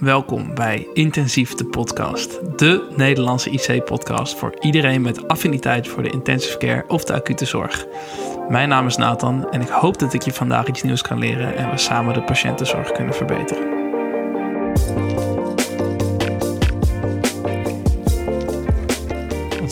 welkom 0.00 0.54
bij 0.54 0.88
Intensief 0.92 1.54
de 1.54 1.64
Podcast, 1.64 2.58
de 2.58 2.88
Nederlandse 2.96 3.50
IC-podcast 3.50 4.34
voor 4.34 4.54
iedereen 4.60 5.02
met 5.02 5.28
affiniteit 5.28 5.88
voor 5.88 6.02
de 6.02 6.10
intensive 6.10 6.58
care 6.58 6.84
of 6.88 7.04
de 7.04 7.12
acute 7.12 7.44
zorg. 7.44 7.86
Mijn 8.48 8.68
naam 8.68 8.86
is 8.86 8.96
Nathan 8.96 9.50
en 9.50 9.60
ik 9.60 9.68
hoop 9.68 9.98
dat 9.98 10.12
ik 10.12 10.22
je 10.22 10.32
vandaag 10.32 10.66
iets 10.66 10.82
nieuws 10.82 11.02
kan 11.02 11.18
leren 11.18 11.56
en 11.56 11.70
we 11.70 11.78
samen 11.78 12.14
de 12.14 12.22
patiëntenzorg 12.22 12.92
kunnen 12.92 13.14
verbeteren. 13.14 13.79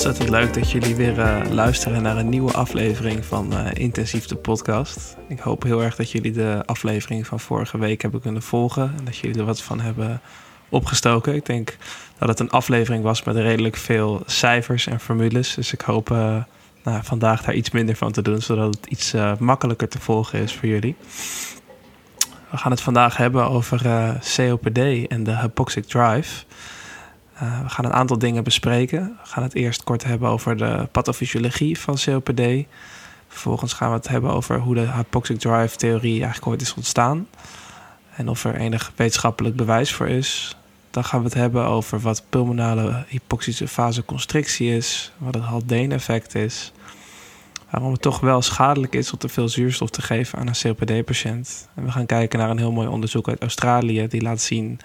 Ontzettend 0.08 0.38
leuk 0.40 0.54
dat 0.54 0.70
jullie 0.70 0.96
weer 0.96 1.18
uh, 1.18 1.40
luisteren 1.50 2.02
naar 2.02 2.16
een 2.16 2.28
nieuwe 2.28 2.52
aflevering 2.52 3.24
van 3.24 3.52
uh, 3.52 3.66
Intensief 3.72 4.26
de 4.26 4.36
Podcast. 4.36 5.16
Ik 5.28 5.38
hoop 5.38 5.62
heel 5.62 5.82
erg 5.82 5.96
dat 5.96 6.10
jullie 6.10 6.32
de 6.32 6.62
aflevering 6.66 7.26
van 7.26 7.40
vorige 7.40 7.78
week 7.78 8.02
hebben 8.02 8.20
kunnen 8.20 8.42
volgen 8.42 8.94
en 8.98 9.04
dat 9.04 9.16
jullie 9.16 9.38
er 9.38 9.44
wat 9.44 9.62
van 9.62 9.80
hebben 9.80 10.20
opgestoken. 10.68 11.34
Ik 11.34 11.46
denk 11.46 11.76
dat 12.18 12.28
het 12.28 12.40
een 12.40 12.50
aflevering 12.50 13.02
was 13.02 13.22
met 13.22 13.36
redelijk 13.36 13.76
veel 13.76 14.22
cijfers 14.26 14.86
en 14.86 15.00
formules. 15.00 15.54
Dus 15.54 15.72
ik 15.72 15.80
hoop 15.80 16.10
uh, 16.10 16.36
nou, 16.84 17.00
vandaag 17.02 17.42
daar 17.42 17.54
iets 17.54 17.70
minder 17.70 17.96
van 17.96 18.12
te 18.12 18.22
doen, 18.22 18.42
zodat 18.42 18.74
het 18.74 18.86
iets 18.86 19.14
makkelijker 19.38 19.88
te 19.88 19.98
volgen 19.98 20.40
is 20.40 20.54
voor 20.54 20.68
jullie. 20.68 20.96
We 22.50 22.56
gaan 22.56 22.70
het 22.70 22.80
vandaag 22.80 23.16
hebben 23.16 23.48
over 23.48 23.80
COPD 24.36 25.06
en 25.08 25.24
de 25.24 25.36
hypoxic 25.36 25.84
drive. 25.84 26.44
Uh, 27.42 27.62
we 27.62 27.68
gaan 27.68 27.84
een 27.84 27.92
aantal 27.92 28.18
dingen 28.18 28.44
bespreken. 28.44 29.18
We 29.22 29.28
gaan 29.28 29.42
het 29.42 29.54
eerst 29.54 29.84
kort 29.84 30.04
hebben 30.04 30.28
over 30.28 30.56
de 30.56 30.88
pathofysiologie 30.92 31.78
van 31.78 31.98
COPD. 32.04 32.66
Vervolgens 33.28 33.72
gaan 33.72 33.90
we 33.90 33.96
het 33.96 34.08
hebben 34.08 34.30
over 34.30 34.58
hoe 34.58 34.74
de 34.74 34.92
hypoxic 34.92 35.38
drive 35.38 35.76
theorie 35.76 36.22
eigenlijk 36.22 36.46
ooit 36.46 36.60
is 36.60 36.74
ontstaan. 36.74 37.26
En 38.16 38.28
of 38.28 38.44
er 38.44 38.54
enig 38.54 38.92
wetenschappelijk 38.96 39.56
bewijs 39.56 39.92
voor 39.92 40.08
is. 40.08 40.56
Dan 40.90 41.04
gaan 41.04 41.18
we 41.18 41.24
het 41.24 41.34
hebben 41.34 41.66
over 41.66 42.00
wat 42.00 42.22
pulmonale 42.28 43.04
hypoxische 43.08 43.68
vasoconstrictie 43.68 44.76
is. 44.76 45.12
Wat 45.16 45.34
het 45.34 45.44
Haldane-effect 45.44 46.34
is. 46.34 46.72
Waarom 47.70 47.92
het 47.92 48.02
toch 48.02 48.20
wel 48.20 48.42
schadelijk 48.42 48.94
is 48.94 49.12
om 49.12 49.18
te 49.18 49.28
veel 49.28 49.48
zuurstof 49.48 49.90
te 49.90 50.02
geven 50.02 50.38
aan 50.38 50.46
een 50.46 50.54
COPD-patiënt. 50.62 51.68
En 51.74 51.84
we 51.84 51.90
gaan 51.90 52.06
kijken 52.06 52.38
naar 52.38 52.50
een 52.50 52.58
heel 52.58 52.72
mooi 52.72 52.88
onderzoek 52.88 53.28
uit 53.28 53.40
Australië. 53.40 54.06
Die 54.06 54.22
laat 54.22 54.40
zien 54.40 54.80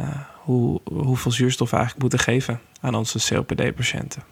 uh, 0.00 0.06
hoe, 0.42 0.80
hoeveel 0.84 1.30
zuurstof 1.30 1.70
we 1.70 1.76
eigenlijk 1.76 2.02
moeten 2.02 2.32
geven 2.32 2.60
aan 2.80 2.94
onze 2.94 3.34
COPD-patiënten. 3.34 4.22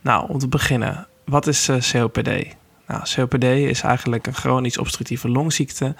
Nou, 0.00 0.28
om 0.28 0.38
te 0.38 0.48
beginnen, 0.48 1.06
wat 1.24 1.46
is 1.46 1.68
uh, 1.68 1.76
COPD? 1.76 2.28
Nou, 2.86 3.02
COPD 3.14 3.44
is 3.44 3.82
eigenlijk 3.82 4.26
een 4.26 4.34
chronisch 4.34 4.78
obstructieve 4.78 5.28
longziekte. 5.28 5.94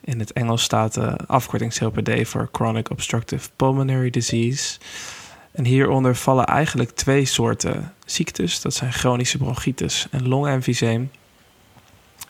In 0.00 0.18
het 0.18 0.32
Engels 0.32 0.62
staat 0.62 0.94
de 0.94 1.16
afkorting 1.26 1.78
COPD 1.78 2.28
voor 2.28 2.48
Chronic 2.52 2.90
Obstructive 2.90 3.50
Pulmonary 3.56 4.10
Disease. 4.10 4.78
En 5.52 5.64
hieronder 5.64 6.16
vallen 6.16 6.46
eigenlijk 6.46 6.90
twee 6.90 7.24
soorten 7.24 7.92
ziektes. 8.06 8.60
Dat 8.60 8.74
zijn 8.74 8.92
chronische 8.92 9.38
bronchitis 9.38 10.06
en 10.10 10.28
longemfyseem. 10.28 11.10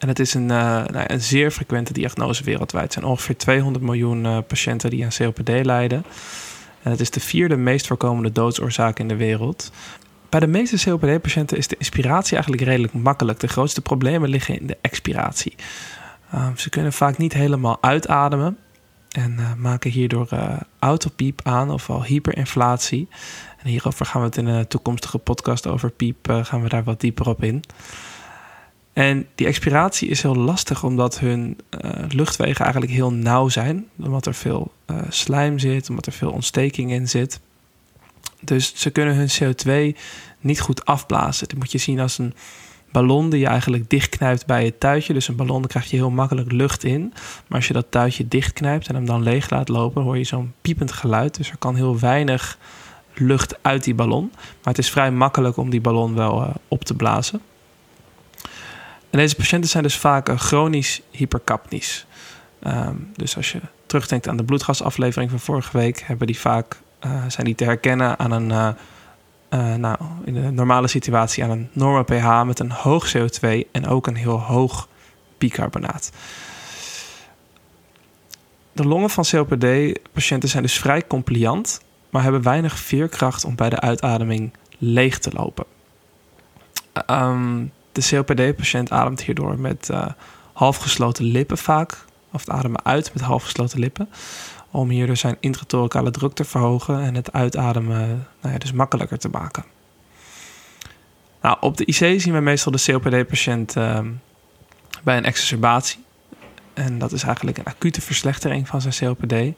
En 0.04 0.10
het 0.10 0.18
is 0.18 0.34
een, 0.34 0.42
uh, 0.42 0.48
nou, 0.84 1.04
een 1.06 1.20
zeer 1.20 1.50
frequente 1.50 1.92
diagnose 1.92 2.44
wereldwijd. 2.44 2.86
Er 2.86 2.92
zijn 2.92 3.04
ongeveer 3.04 3.36
200 3.36 3.84
miljoen 3.84 4.24
uh, 4.24 4.38
patiënten 4.46 4.90
die 4.90 5.04
aan 5.04 5.10
COPD 5.16 5.48
lijden. 5.48 6.04
En 6.82 6.90
het 6.90 7.00
is 7.00 7.10
de 7.10 7.20
vierde 7.20 7.56
meest 7.56 7.86
voorkomende 7.86 8.32
doodsoorzaak 8.32 8.98
in 8.98 9.08
de 9.08 9.16
wereld. 9.16 9.72
Bij 10.28 10.40
de 10.40 10.46
meeste 10.46 10.90
COPD-patiënten 10.90 11.56
is 11.56 11.68
de 11.68 11.76
inspiratie 11.78 12.32
eigenlijk 12.32 12.64
redelijk 12.64 12.92
makkelijk. 12.92 13.40
De 13.40 13.48
grootste 13.48 13.80
problemen 13.80 14.28
liggen 14.28 14.60
in 14.60 14.66
de 14.66 14.76
expiratie. 14.80 15.54
Uh, 16.34 16.48
ze 16.56 16.70
kunnen 16.70 16.92
vaak 16.92 17.18
niet 17.18 17.32
helemaal 17.32 17.78
uitademen 17.80 18.58
en 19.10 19.36
uh, 19.38 19.54
maken 19.54 19.90
hierdoor 19.90 20.28
autopiep 20.78 21.40
aan, 21.44 21.70
ofwel 21.70 22.04
hyperinflatie. 22.04 23.08
En 23.62 23.68
hierover 23.68 24.06
gaan 24.06 24.20
we 24.20 24.26
het 24.26 24.36
in 24.36 24.46
een 24.46 24.68
toekomstige 24.68 25.18
podcast 25.18 25.66
over 25.66 25.90
piep, 25.90 26.28
gaan 26.42 26.62
we 26.62 26.68
daar 26.68 26.84
wat 26.84 27.00
dieper 27.00 27.28
op 27.28 27.42
in. 27.42 27.62
En 28.94 29.26
die 29.34 29.46
expiratie 29.46 30.08
is 30.08 30.22
heel 30.22 30.36
lastig 30.36 30.84
omdat 30.84 31.18
hun 31.18 31.58
uh, 31.84 31.90
luchtwegen 32.08 32.60
eigenlijk 32.60 32.92
heel 32.92 33.12
nauw 33.12 33.48
zijn. 33.48 33.86
Omdat 33.98 34.26
er 34.26 34.34
veel 34.34 34.72
uh, 34.90 34.96
slijm 35.08 35.58
zit, 35.58 35.90
omdat 35.90 36.06
er 36.06 36.12
veel 36.12 36.30
ontsteking 36.30 36.90
in 36.90 37.08
zit. 37.08 37.40
Dus 38.40 38.72
ze 38.76 38.90
kunnen 38.90 39.14
hun 39.14 39.28
CO2 39.28 39.98
niet 40.40 40.60
goed 40.60 40.84
afblazen. 40.84 41.48
Dat 41.48 41.58
moet 41.58 41.72
je 41.72 41.78
zien 41.78 42.00
als 42.00 42.18
een 42.18 42.34
ballon 42.92 43.30
die 43.30 43.40
je 43.40 43.46
eigenlijk 43.46 43.90
dichtknijpt 43.90 44.46
bij 44.46 44.64
het 44.64 44.80
tuitje. 44.80 45.12
Dus 45.12 45.28
een 45.28 45.36
ballon, 45.36 45.66
krijg 45.66 45.90
je 45.90 45.96
heel 45.96 46.10
makkelijk 46.10 46.52
lucht 46.52 46.84
in. 46.84 47.12
Maar 47.46 47.58
als 47.58 47.66
je 47.66 47.72
dat 47.72 47.86
tuitje 47.90 48.28
dichtknijpt 48.28 48.88
en 48.88 48.94
hem 48.94 49.06
dan 49.06 49.22
leeg 49.22 49.50
laat 49.50 49.68
lopen, 49.68 50.02
hoor 50.02 50.18
je 50.18 50.24
zo'n 50.24 50.52
piepend 50.60 50.92
geluid. 50.92 51.36
Dus 51.36 51.50
er 51.50 51.56
kan 51.56 51.74
heel 51.74 51.98
weinig 51.98 52.58
lucht 53.14 53.62
uit 53.62 53.84
die 53.84 53.94
ballon. 53.94 54.30
Maar 54.34 54.74
het 54.74 54.78
is 54.78 54.90
vrij 54.90 55.10
makkelijk 55.10 55.56
om 55.56 55.70
die 55.70 55.80
ballon 55.80 56.14
wel 56.14 56.42
uh, 56.42 56.48
op 56.68 56.84
te 56.84 56.94
blazen. 56.94 57.40
En 59.14 59.20
deze 59.20 59.36
patiënten 59.36 59.70
zijn 59.70 59.82
dus 59.82 59.96
vaak 59.96 60.28
chronisch 60.36 61.00
hypercapnisch. 61.10 62.06
Um, 62.66 63.10
dus 63.16 63.36
als 63.36 63.52
je 63.52 63.60
terugdenkt 63.86 64.28
aan 64.28 64.36
de 64.36 64.44
bloedgasaflevering 64.44 65.30
van 65.30 65.40
vorige 65.40 65.76
week, 65.76 66.00
hebben 66.00 66.26
die 66.26 66.38
vaak, 66.38 66.80
uh, 67.06 67.24
zijn 67.28 67.46
die 67.46 67.54
te 67.54 67.64
herkennen 67.64 68.18
aan 68.18 68.30
een, 68.30 68.50
uh, 68.50 69.74
nou, 69.74 69.96
in 70.24 70.54
normale 70.54 70.88
situatie 70.88 71.44
aan 71.44 71.50
een 71.50 71.68
norme 71.72 72.04
pH 72.04 72.42
met 72.44 72.58
een 72.58 72.70
hoog 72.70 73.16
CO2 73.16 73.70
en 73.72 73.86
ook 73.86 74.06
een 74.06 74.16
heel 74.16 74.40
hoog 74.40 74.88
bicarbonaat. 75.38 76.10
De 78.72 78.84
longen 78.84 79.10
van 79.10 79.24
COPD-patiënten 79.24 80.48
zijn 80.48 80.62
dus 80.62 80.78
vrij 80.78 81.06
compliant, 81.06 81.80
maar 82.10 82.22
hebben 82.22 82.42
weinig 82.42 82.78
veerkracht 82.78 83.44
om 83.44 83.56
bij 83.56 83.70
de 83.70 83.80
uitademing 83.80 84.52
leeg 84.78 85.18
te 85.18 85.30
lopen. 85.32 85.64
Um, 87.10 87.72
de 87.94 88.06
COPD-patiënt 88.08 88.90
ademt 88.90 89.22
hierdoor 89.22 89.58
met 89.58 89.88
uh, 89.90 90.06
halfgesloten 90.52 91.24
lippen 91.24 91.58
vaak. 91.58 92.04
Of 92.32 92.48
ademen 92.48 92.84
uit 92.84 93.12
met 93.12 93.22
halfgesloten 93.22 93.78
lippen. 93.78 94.08
Om 94.70 94.88
hierdoor 94.88 95.16
zijn 95.16 95.36
intratoricale 95.40 96.10
druk 96.10 96.32
te 96.32 96.44
verhogen 96.44 97.00
en 97.00 97.14
het 97.14 97.32
uitademen 97.32 98.26
nou 98.40 98.52
ja, 98.52 98.58
dus 98.58 98.72
makkelijker 98.72 99.18
te 99.18 99.28
maken. 99.28 99.64
Nou, 101.42 101.56
op 101.60 101.76
de 101.76 101.84
IC 101.84 102.20
zien 102.20 102.32
we 102.32 102.40
meestal 102.40 102.72
de 102.72 102.82
COPD-patiënt 102.84 103.76
uh, 103.76 103.98
bij 105.02 105.16
een 105.16 105.24
exacerbatie. 105.24 106.04
En 106.74 106.98
dat 106.98 107.12
is 107.12 107.22
eigenlijk 107.22 107.58
een 107.58 107.64
acute 107.64 108.00
verslechtering 108.00 108.68
van 108.68 108.80
zijn 108.80 108.94
COPD. 109.16 109.54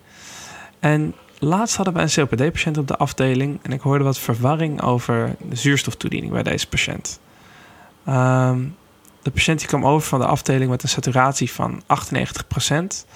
En 0.80 1.14
laatst 1.38 1.76
hadden 1.76 1.94
we 1.94 2.00
een 2.00 2.28
COPD-patiënt 2.28 2.78
op 2.78 2.88
de 2.88 2.96
afdeling 2.96 3.58
en 3.62 3.72
ik 3.72 3.80
hoorde 3.80 4.04
wat 4.04 4.18
verwarring 4.18 4.82
over 4.82 5.34
de 5.48 5.56
zuurstoftoediening 5.56 6.32
bij 6.32 6.42
deze 6.42 6.68
patiënt. 6.68 7.20
Um, 8.08 8.76
de 9.22 9.30
patiënt 9.30 9.58
die 9.58 9.68
kwam 9.68 9.86
over 9.86 10.08
van 10.08 10.20
de 10.20 10.26
afdeling 10.26 10.70
met 10.70 10.82
een 10.82 10.88
saturatie 10.88 11.52
van 11.52 11.82
98%. 11.82 13.06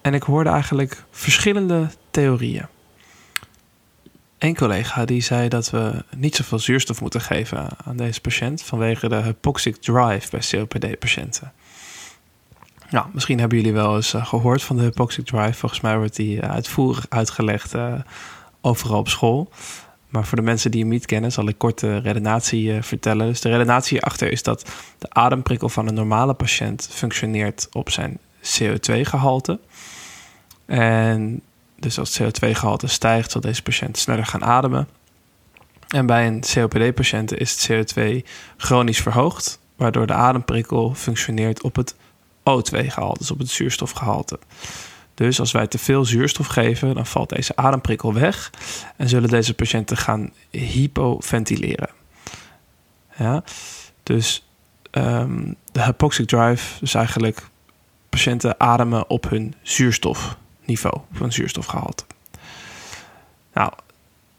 En 0.00 0.14
ik 0.14 0.22
hoorde 0.22 0.50
eigenlijk 0.50 1.04
verschillende 1.10 1.88
theorieën. 2.10 2.66
Een 4.38 4.54
collega 4.56 5.04
die 5.04 5.22
zei 5.22 5.48
dat 5.48 5.70
we 5.70 6.04
niet 6.16 6.36
zoveel 6.36 6.58
zuurstof 6.58 7.00
moeten 7.00 7.20
geven 7.20 7.68
aan 7.84 7.96
deze 7.96 8.20
patiënt 8.20 8.62
vanwege 8.62 9.08
de 9.08 9.16
hypoxic 9.16 9.76
drive 9.76 10.30
bij 10.30 10.40
COPD-patiënten. 10.50 11.52
Nou, 12.90 13.06
misschien 13.12 13.38
hebben 13.38 13.58
jullie 13.58 13.72
wel 13.72 13.96
eens 13.96 14.14
uh, 14.14 14.26
gehoord 14.26 14.62
van 14.62 14.76
de 14.76 14.82
hypoxic 14.82 15.24
drive. 15.24 15.52
Volgens 15.52 15.80
mij 15.80 15.96
wordt 15.96 16.16
die 16.16 16.36
uh, 16.36 16.50
uitvoerig 16.50 17.06
uitgelegd 17.08 17.74
uh, 17.74 17.94
overal 18.60 18.98
op 18.98 19.08
school. 19.08 19.50
Maar 20.14 20.24
voor 20.26 20.36
de 20.36 20.44
mensen 20.44 20.70
die 20.70 20.80
hem 20.80 20.90
niet 20.90 21.06
kennen, 21.06 21.32
zal 21.32 21.48
ik 21.48 21.58
kort 21.58 21.78
de 21.78 21.98
redenatie 21.98 22.72
uh, 22.72 22.82
vertellen. 22.82 23.26
Dus 23.26 23.40
de 23.40 23.48
redenatie 23.48 23.92
hierachter 23.92 24.32
is 24.32 24.42
dat 24.42 24.70
de 24.98 25.10
ademprikkel 25.10 25.68
van 25.68 25.88
een 25.88 25.94
normale 25.94 26.34
patiënt 26.34 26.88
functioneert 26.90 27.68
op 27.72 27.90
zijn 27.90 28.18
CO2-gehalte. 28.42 29.60
En 30.66 31.40
dus 31.76 31.98
als 31.98 32.18
het 32.18 32.38
CO2-gehalte 32.38 32.86
stijgt, 32.86 33.30
zal 33.30 33.40
deze 33.40 33.62
patiënt 33.62 33.98
sneller 33.98 34.26
gaan 34.26 34.44
ademen. 34.44 34.88
En 35.88 36.06
bij 36.06 36.26
een 36.26 36.40
COPD-patiënt 36.54 37.38
is 37.38 37.66
het 37.66 37.94
CO2 37.96 38.28
chronisch 38.56 39.00
verhoogd, 39.00 39.58
waardoor 39.76 40.06
de 40.06 40.12
ademprikkel 40.12 40.94
functioneert 40.94 41.62
op 41.62 41.76
het 41.76 41.94
O2-gehalte, 42.38 43.18
dus 43.18 43.30
op 43.30 43.38
het 43.38 43.50
zuurstofgehalte. 43.50 44.38
Dus 45.14 45.40
als 45.40 45.52
wij 45.52 45.66
te 45.66 45.78
veel 45.78 46.04
zuurstof 46.04 46.46
geven, 46.46 46.94
dan 46.94 47.06
valt 47.06 47.28
deze 47.28 47.56
ademprikkel 47.56 48.12
weg 48.14 48.50
en 48.96 49.08
zullen 49.08 49.28
deze 49.28 49.54
patiënten 49.54 49.96
gaan 49.96 50.32
hypoventileren. 50.50 51.90
Ja, 53.16 53.44
dus 54.02 54.46
um, 54.90 55.54
de 55.72 55.82
hypoxic 55.82 56.26
drive, 56.26 56.78
dus 56.80 56.94
eigenlijk 56.94 57.48
patiënten 58.08 58.60
ademen 58.60 59.10
op 59.10 59.30
hun 59.30 59.54
zuurstofniveau, 59.62 61.00
hun 61.12 61.32
zuurstofgehalte. 61.32 62.04
Nou, 63.52 63.72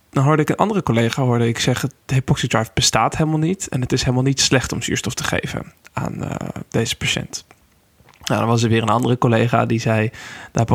dan 0.10 0.24
hoorde 0.24 0.42
ik 0.42 0.50
een 0.50 0.56
andere 0.56 0.84
collega 0.84 1.22
hoorde 1.22 1.48
ik 1.48 1.60
zeggen: 1.60 1.92
de 2.06 2.14
hypoxic 2.14 2.50
drive 2.50 2.72
bestaat 2.74 3.18
helemaal 3.18 3.40
niet 3.40 3.68
en 3.68 3.82
het 3.82 3.92
is 3.92 4.02
helemaal 4.02 4.24
niet 4.24 4.42
slecht 4.42 4.72
om 4.72 4.82
zuurstof 4.82 5.14
te 5.14 5.24
geven 5.24 5.74
aan 5.94 6.24
uh, 6.24 6.30
deze 6.70 6.98
patiënt. 6.98 7.45
Nou, 8.26 8.40
dan 8.40 8.50
was 8.50 8.64
er 8.64 8.70
weer 8.70 8.82
een 8.82 8.90
andere 8.90 9.18
collega 9.18 9.66
die 9.66 9.80
zei... 9.80 10.10
de 10.52 10.66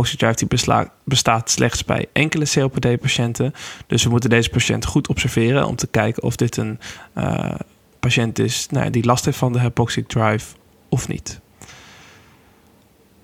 drive 0.47 0.91
bestaat 1.05 1.51
slechts 1.51 1.85
bij 1.85 2.07
enkele 2.13 2.47
COPD-patiënten. 2.55 3.55
Dus 3.87 4.05
we 4.05 4.11
moeten 4.11 4.31
deze 4.31 4.51
patiënt 4.51 4.85
goed 4.85 5.09
observeren... 5.09 5.67
om 5.67 5.77
te 5.77 5.87
kijken 5.87 6.23
of 6.23 6.37
dit 6.37 6.57
een 6.57 6.79
uh, 7.15 7.55
patiënt 8.01 8.39
is 8.39 8.67
nou, 8.71 8.91
die 8.91 9.05
last 9.05 9.25
heeft 9.25 9.39
van 9.39 9.53
de 9.53 9.61
hypoxic 9.61 10.09
drive 10.09 10.55
of 10.89 11.09
niet. 11.09 11.41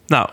Nou, 0.06 0.30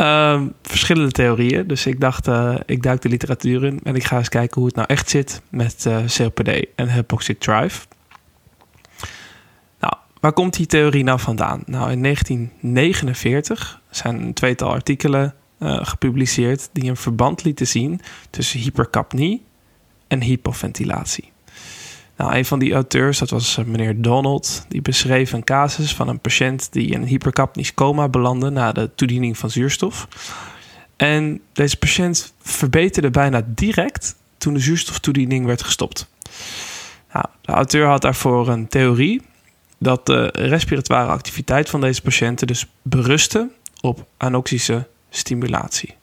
uh, 0.00 0.42
verschillende 0.62 1.12
theorieën. 1.12 1.66
Dus 1.66 1.86
ik 1.86 2.00
dacht, 2.00 2.28
uh, 2.28 2.54
ik 2.66 2.82
duik 2.82 3.02
de 3.02 3.08
literatuur 3.08 3.64
in... 3.64 3.80
en 3.82 3.94
ik 3.94 4.04
ga 4.04 4.16
eens 4.16 4.28
kijken 4.28 4.56
hoe 4.56 4.66
het 4.66 4.76
nou 4.76 4.88
echt 4.88 5.10
zit 5.10 5.42
met 5.48 5.84
uh, 5.88 5.98
COPD 6.16 6.66
en 6.74 6.92
hypoxic 6.92 7.38
drive... 7.38 7.86
Waar 10.20 10.32
komt 10.32 10.56
die 10.56 10.66
theorie 10.66 11.04
nou 11.04 11.20
vandaan? 11.20 11.62
Nou, 11.66 11.90
in 11.90 12.02
1949 12.02 13.80
zijn 13.90 14.22
een 14.22 14.34
tweetal 14.34 14.70
artikelen 14.70 15.34
uh, 15.58 15.78
gepubliceerd 15.82 16.68
die 16.72 16.88
een 16.88 16.96
verband 16.96 17.44
lieten 17.44 17.66
zien 17.66 18.00
tussen 18.30 18.60
hypercapnie 18.60 19.42
en 20.08 20.22
hypoventilatie. 20.22 21.32
Nou, 22.16 22.34
een 22.34 22.44
van 22.44 22.58
die 22.58 22.72
auteurs, 22.72 23.18
dat 23.18 23.30
was 23.30 23.56
eh, 23.56 23.64
meneer 23.64 24.02
Donald, 24.02 24.66
die 24.68 24.82
beschreef 24.82 25.32
een 25.32 25.44
casus 25.44 25.94
van 25.94 26.08
een 26.08 26.20
patiënt 26.20 26.72
die 26.72 26.90
in 26.90 27.02
een 27.02 27.08
hypercapnisch 27.08 27.74
coma 27.74 28.08
belandde 28.08 28.50
na 28.50 28.72
de 28.72 28.90
toediening 28.94 29.38
van 29.38 29.50
zuurstof. 29.50 30.08
En 30.96 31.40
deze 31.52 31.76
patiënt 31.76 32.34
verbeterde 32.42 33.10
bijna 33.10 33.42
direct 33.46 34.16
toen 34.38 34.54
de 34.54 34.60
zuurstoftoediening 34.60 35.46
werd 35.46 35.62
gestopt. 35.62 36.08
Nou, 37.12 37.24
de 37.40 37.52
auteur 37.52 37.86
had 37.86 38.02
daarvoor 38.02 38.48
een 38.48 38.68
theorie 38.68 39.22
dat 39.78 40.06
de 40.06 40.26
respiratoire 40.26 41.10
activiteit 41.10 41.70
van 41.70 41.80
deze 41.80 42.02
patiënten 42.02 42.46
dus 42.46 42.66
berustte 42.82 43.50
op 43.80 44.06
anoxische 44.16 44.88
stimulatie. 45.10 45.94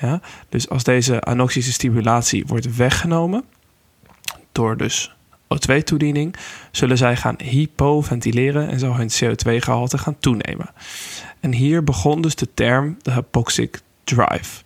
Ja, 0.00 0.20
dus 0.48 0.68
als 0.68 0.84
deze 0.84 1.20
anoxische 1.20 1.72
stimulatie 1.72 2.44
wordt 2.46 2.76
weggenomen 2.76 3.44
door 4.52 4.76
dus 4.76 5.14
O2-toediening, 5.54 6.36
zullen 6.70 6.96
zij 6.96 7.16
gaan 7.16 7.36
hypoventileren 7.42 8.68
en 8.68 8.78
zal 8.78 8.96
hun 8.96 9.10
CO2-gehalte 9.10 9.98
gaan 9.98 10.18
toenemen. 10.18 10.70
En 11.40 11.52
hier 11.52 11.84
begon 11.84 12.22
dus 12.22 12.34
de 12.34 12.48
term 12.54 12.96
de 13.02 13.12
hypoxic 13.12 13.80
drive. 14.04 14.62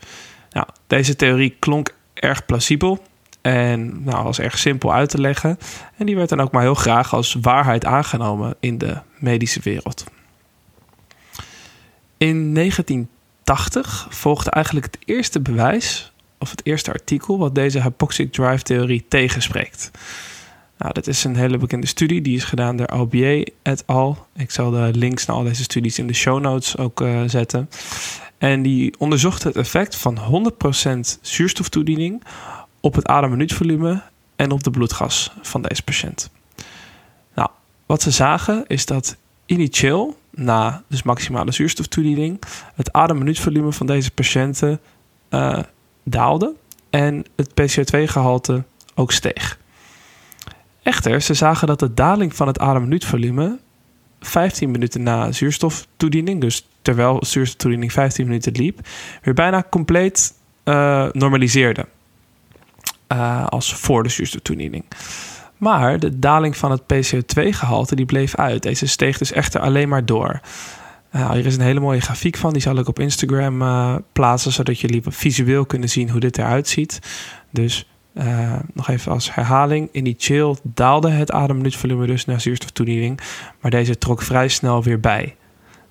Nou, 0.50 0.66
deze 0.86 1.16
theorie 1.16 1.56
klonk 1.58 1.94
erg 2.14 2.46
plausibel, 2.46 3.02
en 3.46 4.02
nou, 4.04 4.24
was 4.24 4.38
erg 4.38 4.58
simpel 4.58 4.92
uit 4.92 5.10
te 5.10 5.20
leggen. 5.20 5.58
En 5.96 6.06
die 6.06 6.16
werd 6.16 6.28
dan 6.28 6.40
ook 6.40 6.52
maar 6.52 6.62
heel 6.62 6.74
graag 6.74 7.14
als 7.14 7.36
waarheid 7.40 7.84
aangenomen 7.84 8.54
in 8.60 8.78
de 8.78 8.98
medische 9.18 9.60
wereld. 9.62 10.04
In 12.16 12.54
1980 12.54 14.06
volgde 14.10 14.50
eigenlijk 14.50 14.86
het 14.86 14.98
eerste 15.04 15.40
bewijs, 15.40 16.12
of 16.38 16.50
het 16.50 16.66
eerste 16.66 16.92
artikel, 16.92 17.38
wat 17.38 17.54
deze 17.54 17.82
hypoxic 17.82 18.32
drive 18.32 18.62
theorie 18.62 19.04
tegenspreekt. 19.08 19.90
Nou, 20.78 20.92
dat 20.92 21.06
is 21.06 21.24
een 21.24 21.36
hele 21.36 21.58
bekende 21.58 21.86
studie, 21.86 22.20
die 22.20 22.36
is 22.36 22.44
gedaan 22.44 22.76
door 22.76 22.86
Albier 22.86 23.48
et 23.62 23.86
al. 23.86 24.26
Ik 24.36 24.50
zal 24.50 24.70
de 24.70 24.90
links 24.92 25.26
naar 25.26 25.36
al 25.36 25.42
deze 25.42 25.62
studies 25.62 25.98
in 25.98 26.06
de 26.06 26.14
show 26.14 26.40
notes 26.40 26.76
ook 26.76 27.00
uh, 27.00 27.22
zetten. 27.26 27.68
En 28.38 28.62
die 28.62 28.94
onderzocht 28.98 29.42
het 29.42 29.56
effect 29.56 29.96
van 29.96 30.18
100% 30.54 30.98
zuurstoftoediening 31.20 32.22
op 32.86 32.94
het 32.94 33.06
ademminuutvolume 33.06 34.02
en 34.36 34.50
op 34.50 34.62
de 34.62 34.70
bloedgas 34.70 35.32
van 35.42 35.62
deze 35.62 35.82
patiënt. 35.82 36.30
Nou, 37.34 37.48
wat 37.86 38.02
ze 38.02 38.10
zagen 38.10 38.64
is 38.66 38.86
dat 38.86 39.16
initieel, 39.46 40.16
na 40.30 40.82
dus 40.88 41.02
maximale 41.02 41.52
zuurstoftoediening, 41.52 42.42
het 42.74 42.92
ademminuutvolume 42.92 43.72
van 43.72 43.86
deze 43.86 44.10
patiënten 44.10 44.80
uh, 45.30 45.58
daalde 46.02 46.54
en 46.90 47.24
het 47.36 47.50
PCO2-gehalte 47.50 48.64
ook 48.94 49.12
steeg. 49.12 49.58
Echter, 50.82 51.20
ze 51.20 51.34
zagen 51.34 51.66
dat 51.66 51.78
de 51.78 51.94
daling 51.94 52.36
van 52.36 52.46
het 52.46 52.58
ademminuutvolume 52.58 53.58
15 54.20 54.70
minuten 54.70 55.02
na 55.02 55.32
zuurstoftoediening, 55.32 56.40
dus 56.40 56.68
terwijl 56.82 57.24
zuurstoftoediening 57.24 57.92
15 57.92 58.26
minuten 58.26 58.52
liep, 58.52 58.80
weer 59.22 59.34
bijna 59.34 59.64
compleet 59.70 60.34
uh, 60.64 61.06
normaliseerde. 61.12 61.86
Uh, 63.12 63.46
als 63.46 63.74
voor 63.74 64.02
de 64.02 64.08
zuurstoftoediening. 64.08 64.84
Maar 65.56 65.98
de 65.98 66.18
daling 66.18 66.56
van 66.56 66.70
het 66.70 66.82
PCO2-gehalte 66.82 67.94
die 67.94 68.06
bleef 68.06 68.34
uit. 68.34 68.62
Deze 68.62 68.86
steeg 68.86 69.18
dus 69.18 69.32
echter 69.32 69.60
alleen 69.60 69.88
maar 69.88 70.04
door. 70.04 70.40
Uh, 71.14 71.30
hier 71.30 71.46
is 71.46 71.56
een 71.56 71.62
hele 71.62 71.80
mooie 71.80 72.00
grafiek 72.00 72.36
van. 72.36 72.52
Die 72.52 72.62
zal 72.62 72.78
ik 72.78 72.88
op 72.88 72.98
Instagram 72.98 73.62
uh, 73.62 73.94
plaatsen, 74.12 74.52
zodat 74.52 74.80
jullie 74.80 75.02
visueel 75.06 75.66
kunnen 75.66 75.88
zien 75.88 76.10
hoe 76.10 76.20
dit 76.20 76.38
eruit 76.38 76.68
ziet. 76.68 76.98
Dus 77.50 77.88
nog 78.72 78.88
even 78.88 79.12
als 79.12 79.34
herhaling. 79.34 79.88
In 79.92 80.04
die 80.04 80.14
chill 80.18 80.56
daalde 80.62 81.10
het 81.10 81.32
ademminuutvolume 81.32 82.06
dus 82.06 82.24
naar 82.24 82.40
zuurstoftoediening. 82.40 83.20
Maar 83.60 83.70
deze 83.70 83.98
trok 83.98 84.22
vrij 84.22 84.48
snel 84.48 84.82
weer 84.82 85.00
bij. 85.00 85.36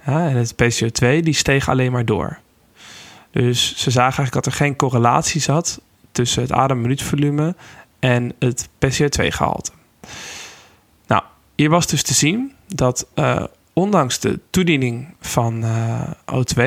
en 0.04 0.36
het 0.36 0.54
PCO2 0.54 1.20
die 1.20 1.34
steeg 1.34 1.70
alleen 1.70 1.92
maar 1.92 2.06
door. 2.06 2.40
Dus 3.32 3.68
ze 3.78 3.92
zagen 3.92 4.18
eigenlijk 4.18 4.34
dat 4.34 4.46
er 4.46 4.52
geen 4.52 4.76
correlatie 4.76 5.42
zat 5.42 5.82
tussen 6.16 6.42
het 6.42 6.52
ademminuutvolume 6.52 7.56
en 8.00 8.34
het 8.40 8.70
PCO2-gehalte. 8.86 9.72
Nou, 11.08 11.24
hier 11.56 11.70
was 11.70 11.88
dus 11.88 12.04
te 12.04 12.14
zien 12.14 12.54
dat 12.68 13.08
uh, 13.16 13.44
ondanks 13.74 14.20
de 14.20 14.40
toediening 14.50 15.16
van 15.20 15.64
uh, 15.64 16.02
O2, 16.32 16.62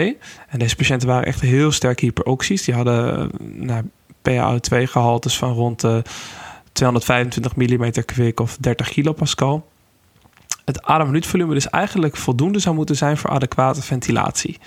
en 0.49 0.59
deze 0.59 0.77
patiënten 0.77 1.09
waren 1.09 1.27
echt 1.27 1.41
heel 1.41 1.73
sterk 1.73 2.01
hyperoxisch, 2.01 2.65
die 2.65 2.75
hadden 2.75 3.31
nou, 3.41 3.83
PaO2-gehaltes 4.29 5.37
van 5.39 5.53
rond 5.53 5.81
de 5.81 6.03
225 6.73 7.57
mm 7.57 7.91
kwik 8.05 8.41
of 8.41 8.57
30 8.61 8.89
kilopascal. 8.89 9.69
Het 10.65 10.83
ademminuutvolume 10.83 11.55
dus 11.55 11.71
eigenlijk 11.71 12.17
voldoende 12.17 12.59
zou 12.59 12.75
moeten 12.75 12.97
zijn 12.97 13.17
voor 13.17 13.31
adequate 13.31 13.83
ventilatie. 13.83 14.59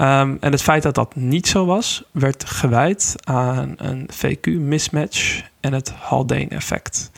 Um, 0.00 0.36
en 0.40 0.52
het 0.52 0.62
feit 0.62 0.82
dat 0.82 0.94
dat 0.94 1.14
niet 1.14 1.48
zo 1.48 1.66
was, 1.66 2.04
werd 2.10 2.44
gewijd 2.44 3.14
aan 3.24 3.74
een 3.76 4.08
VQ-mismatch 4.12 5.42
en 5.60 5.72
het 5.72 5.90
Haldane-effect. 5.90 7.10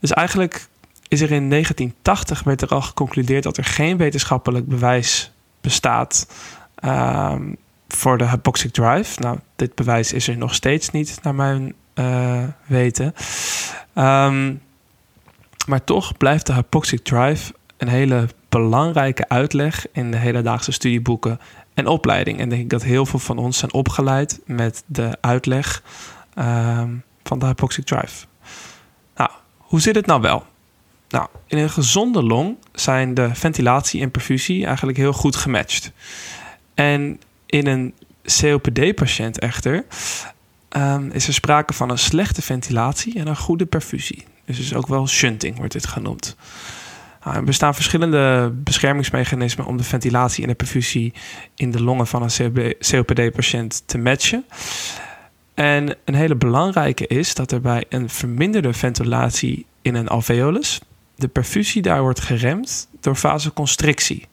Dus 0.00 0.12
eigenlijk 0.12 0.68
is 1.08 1.20
er 1.20 1.30
in 1.30 1.50
1980 1.50 2.42
werd 2.42 2.62
er 2.62 2.68
al 2.68 2.82
geconcludeerd 2.82 3.42
dat 3.42 3.56
er 3.56 3.64
geen 3.64 3.96
wetenschappelijk 3.96 4.66
bewijs 4.66 5.32
bestaat 5.60 6.26
um, 6.84 7.56
voor 7.88 8.18
de 8.18 8.28
hypoxic 8.28 8.72
drive. 8.72 9.20
Nou, 9.20 9.38
dit 9.56 9.74
bewijs 9.74 10.12
is 10.12 10.28
er 10.28 10.36
nog 10.36 10.54
steeds 10.54 10.90
niet, 10.90 11.18
naar 11.22 11.34
mijn 11.34 11.74
uh, 11.94 12.42
weten. 12.66 13.14
Um, 13.94 14.60
maar 15.66 15.84
toch 15.84 16.16
blijft 16.16 16.46
de 16.46 16.54
hypoxic 16.54 17.04
drive 17.04 17.52
een 17.78 17.88
hele 17.88 18.28
belangrijke 18.48 19.28
uitleg 19.28 19.86
in 19.92 20.10
de 20.10 20.16
hedendaagse 20.16 20.72
studieboeken 20.72 21.40
en 21.74 21.86
opleiding. 21.86 22.38
En 22.38 22.48
denk 22.48 22.62
ik 22.62 22.70
dat 22.70 22.82
heel 22.82 23.06
veel 23.06 23.18
van 23.18 23.38
ons 23.38 23.58
zijn 23.58 23.72
opgeleid 23.72 24.40
met 24.46 24.82
de 24.86 25.18
uitleg 25.20 25.82
uh, 26.38 26.82
van 27.22 27.38
de 27.38 27.46
hypoxic 27.46 27.84
drive. 27.84 28.26
Nou, 29.16 29.30
hoe 29.56 29.80
zit 29.80 29.94
het 29.94 30.06
nou 30.06 30.20
wel? 30.20 30.46
Nou, 31.08 31.28
in 31.46 31.58
een 31.58 31.70
gezonde 31.70 32.22
long 32.22 32.56
zijn 32.72 33.14
de 33.14 33.34
ventilatie 33.34 34.02
en 34.02 34.10
perfusie 34.10 34.66
eigenlijk 34.66 34.98
heel 34.98 35.12
goed 35.12 35.36
gematcht. 35.36 35.92
En 36.74 37.20
in 37.46 37.66
een 37.66 37.94
COPD-patiënt 38.40 39.38
echter 39.38 39.84
um, 40.76 41.10
is 41.10 41.26
er 41.26 41.34
sprake 41.34 41.72
van 41.72 41.90
een 41.90 41.98
slechte 41.98 42.42
ventilatie 42.42 43.18
en 43.18 43.26
een 43.26 43.36
goede 43.36 43.66
perfusie. 43.66 44.24
Dus 44.44 44.58
is 44.58 44.74
ook 44.74 44.86
wel 44.86 45.08
shunting 45.08 45.56
wordt 45.56 45.72
dit 45.72 45.86
genoemd. 45.86 46.36
Nou, 47.28 47.40
er 47.40 47.46
bestaan 47.46 47.74
verschillende 47.74 48.52
beschermingsmechanismen 48.54 49.66
om 49.66 49.76
de 49.76 49.84
ventilatie 49.84 50.42
en 50.42 50.48
de 50.48 50.54
perfusie 50.54 51.12
in 51.54 51.70
de 51.70 51.82
longen 51.82 52.06
van 52.06 52.22
een 52.22 52.74
COPD-patiënt 52.78 53.82
te 53.86 53.98
matchen. 53.98 54.44
En 55.54 55.96
een 56.04 56.14
hele 56.14 56.36
belangrijke 56.36 57.06
is 57.06 57.34
dat 57.34 57.52
er 57.52 57.60
bij 57.60 57.84
een 57.88 58.10
verminderde 58.10 58.72
ventilatie 58.72 59.66
in 59.82 59.94
een 59.94 60.08
alveolus 60.08 60.80
de 61.18 61.28
perfusie 61.28 61.82
daar 61.82 62.00
wordt 62.02 62.20
geremd 62.20 62.88
door 63.00 63.16
vasoconstrictie 63.16 64.26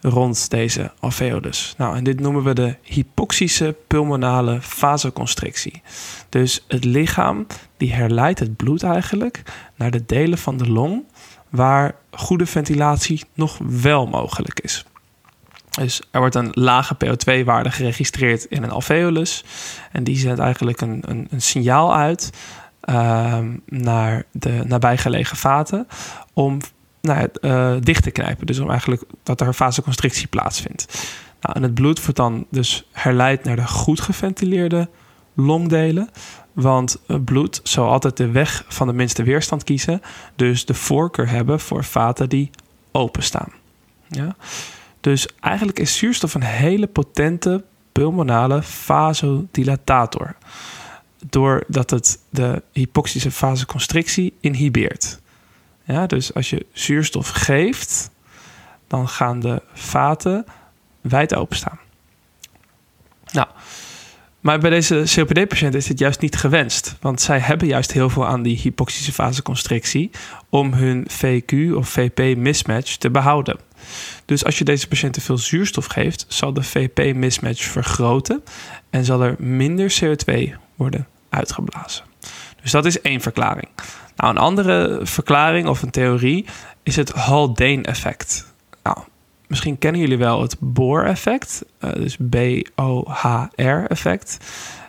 rond 0.00 0.50
deze 0.50 0.92
alveolus. 1.00 1.74
Nou, 1.78 1.96
en 1.96 2.04
dit 2.04 2.20
noemen 2.20 2.42
we 2.42 2.52
de 2.52 2.76
hypoxische 2.82 3.76
pulmonale 3.86 4.58
vasoconstrictie. 4.60 5.82
Dus 6.28 6.64
het 6.68 6.84
lichaam 6.84 7.46
die 7.76 7.92
herleidt 7.92 8.38
het 8.38 8.56
bloed 8.56 8.82
eigenlijk 8.82 9.42
naar 9.74 9.90
de 9.90 10.04
delen 10.06 10.38
van 10.38 10.56
de 10.56 10.70
long 10.70 11.04
waar 11.54 11.94
goede 12.10 12.46
ventilatie 12.46 13.24
nog 13.34 13.58
wel 13.58 14.06
mogelijk 14.06 14.60
is. 14.60 14.84
Dus 15.70 16.02
er 16.10 16.20
wordt 16.20 16.34
een 16.34 16.50
lage 16.52 16.96
PO2-waarde 17.04 17.70
geregistreerd 17.70 18.44
in 18.44 18.62
een 18.62 18.70
alveolus. 18.70 19.44
En 19.92 20.04
die 20.04 20.16
zendt 20.16 20.40
eigenlijk 20.40 20.80
een, 20.80 21.02
een, 21.06 21.26
een 21.30 21.42
signaal 21.42 21.94
uit 21.94 22.30
uh, 22.84 23.38
naar 23.66 24.24
de 24.32 24.62
nabijgelegen 24.66 25.36
vaten. 25.36 25.86
om 26.32 26.58
nou, 27.00 27.28
uh, 27.40 27.74
dicht 27.80 28.02
te 28.02 28.10
knijpen. 28.10 28.46
Dus 28.46 28.58
om 28.58 28.70
eigenlijk 28.70 29.02
dat 29.22 29.40
er 29.40 29.54
vasoconstrictie 29.54 30.26
plaatsvindt. 30.26 31.06
Nou, 31.40 31.56
en 31.56 31.62
het 31.62 31.74
bloed 31.74 32.00
wordt 32.00 32.16
dan 32.16 32.46
dus 32.50 32.88
herleid 32.92 33.44
naar 33.44 33.56
de 33.56 33.66
goed 33.66 34.00
geventileerde 34.00 34.88
longdelen. 35.34 36.08
Want 36.54 36.98
bloed 37.24 37.60
zal 37.62 37.88
altijd 37.88 38.16
de 38.16 38.30
weg 38.30 38.64
van 38.68 38.86
de 38.86 38.92
minste 38.92 39.22
weerstand 39.22 39.64
kiezen. 39.64 40.02
Dus 40.36 40.64
de 40.64 40.74
voorkeur 40.74 41.28
hebben 41.28 41.60
voor 41.60 41.84
vaten 41.84 42.28
die 42.28 42.50
openstaan. 42.92 43.52
Ja? 44.08 44.36
Dus 45.00 45.28
eigenlijk 45.40 45.78
is 45.78 45.96
zuurstof 45.96 46.34
een 46.34 46.42
hele 46.42 46.86
potente 46.86 47.64
pulmonale 47.92 48.62
vasodilatator. 48.62 50.36
Doordat 51.28 51.90
het 51.90 52.18
de 52.30 52.62
hypoxische 52.72 53.30
vasoconstrictie 53.30 54.34
inhibeert. 54.40 55.20
Ja, 55.84 56.06
dus 56.06 56.34
als 56.34 56.50
je 56.50 56.66
zuurstof 56.72 57.28
geeft, 57.28 58.10
dan 58.86 59.08
gaan 59.08 59.40
de 59.40 59.62
vaten 59.72 60.44
wijd 61.00 61.34
openstaan. 61.34 61.78
Nou, 63.32 63.48
maar 64.44 64.58
bij 64.58 64.70
deze 64.70 65.02
COPD-patiënten 65.14 65.80
is 65.80 65.86
dit 65.86 65.98
juist 65.98 66.20
niet 66.20 66.36
gewenst. 66.36 66.96
Want 67.00 67.20
zij 67.20 67.38
hebben 67.38 67.68
juist 67.68 67.92
heel 67.92 68.10
veel 68.10 68.26
aan 68.26 68.42
die 68.42 68.58
hypoxische 68.58 69.12
vasoconstrictie 69.12 70.10
om 70.48 70.72
hun 70.72 71.06
VQ 71.10 71.74
of 71.74 71.88
VP-mismatch 71.88 72.96
te 72.96 73.10
behouden. 73.10 73.58
Dus 74.24 74.44
als 74.44 74.58
je 74.58 74.64
deze 74.64 74.88
patiënten 74.88 75.22
veel 75.22 75.38
zuurstof 75.38 75.86
geeft, 75.86 76.24
zal 76.28 76.52
de 76.52 76.62
VP-mismatch 76.62 77.62
vergroten 77.62 78.42
en 78.90 79.04
zal 79.04 79.22
er 79.22 79.34
minder 79.38 79.94
CO2 80.00 80.52
worden 80.74 81.06
uitgeblazen. 81.28 82.04
Dus 82.62 82.70
dat 82.70 82.84
is 82.84 83.00
één 83.00 83.20
verklaring. 83.20 83.68
Nou, 84.16 84.30
een 84.30 84.38
andere 84.38 85.00
verklaring 85.02 85.66
of 85.66 85.82
een 85.82 85.90
theorie 85.90 86.44
is 86.82 86.96
het 86.96 87.10
Haldane-effect. 87.12 88.54
Nou, 88.82 88.98
misschien 89.46 89.78
kennen 89.78 90.00
jullie 90.00 90.18
wel 90.18 90.42
het 90.42 90.56
Bohr-effect, 90.58 91.64
uh, 91.80 91.92
dus 91.92 92.16
B-O-H-R-effect. 92.30 94.38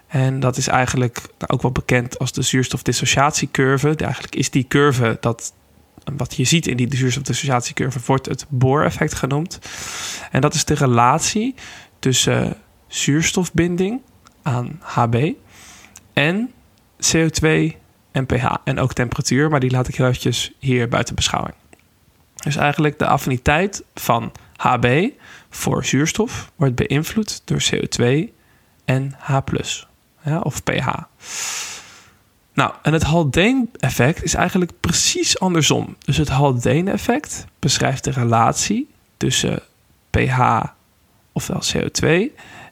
En 0.07 0.39
dat 0.39 0.57
is 0.57 0.67
eigenlijk 0.67 1.21
ook 1.47 1.61
wel 1.61 1.71
bekend 1.71 2.19
als 2.19 2.31
de 2.31 2.41
zuurstofdissociatiecurve. 2.41 3.95
Eigenlijk 3.95 4.35
is 4.35 4.49
die 4.49 4.67
curve 4.67 5.17
dat 5.19 5.53
wat 6.15 6.35
je 6.35 6.43
ziet 6.43 6.67
in 6.67 6.77
die 6.77 6.95
zuurstofdissociatiecurve 6.95 7.99
wordt 8.05 8.25
het 8.25 8.45
Bohr-effect 8.49 9.13
genoemd. 9.13 9.59
En 10.31 10.41
dat 10.41 10.53
is 10.53 10.65
de 10.65 10.73
relatie 10.73 11.55
tussen 11.99 12.57
zuurstofbinding 12.87 14.01
aan 14.41 14.79
Hb 14.81 15.31
en 16.13 16.51
CO2 17.13 17.47
en 18.11 18.25
pH 18.25 18.55
en 18.63 18.79
ook 18.79 18.93
temperatuur, 18.93 19.49
maar 19.49 19.59
die 19.59 19.71
laat 19.71 19.87
ik 19.87 19.95
heel 19.95 20.05
eventjes 20.05 20.51
hier 20.59 20.89
buiten 20.89 21.15
beschouwing. 21.15 21.55
Dus 22.35 22.55
eigenlijk 22.55 22.99
de 22.99 23.07
affiniteit 23.07 23.83
van 23.93 24.31
Hb 24.65 25.09
voor 25.49 25.85
zuurstof 25.85 26.51
wordt 26.55 26.75
beïnvloed 26.75 27.41
door 27.45 27.63
CO2 27.71 28.33
en 28.85 29.15
H+, 29.17 29.37
ja, 30.21 30.39
of 30.39 30.63
pH. 30.63 30.87
Nou, 32.53 32.73
en 32.81 32.93
het 32.93 33.03
Haldane-effect 33.03 34.23
is 34.23 34.33
eigenlijk 34.33 34.71
precies 34.79 35.39
andersom. 35.39 35.95
Dus 35.99 36.17
het 36.17 36.29
Haldane-effect 36.29 37.45
beschrijft 37.59 38.03
de 38.03 38.11
relatie 38.11 38.89
tussen 39.17 39.61
pH, 40.09 40.61
ofwel 41.31 41.61
CO2, 41.73 42.07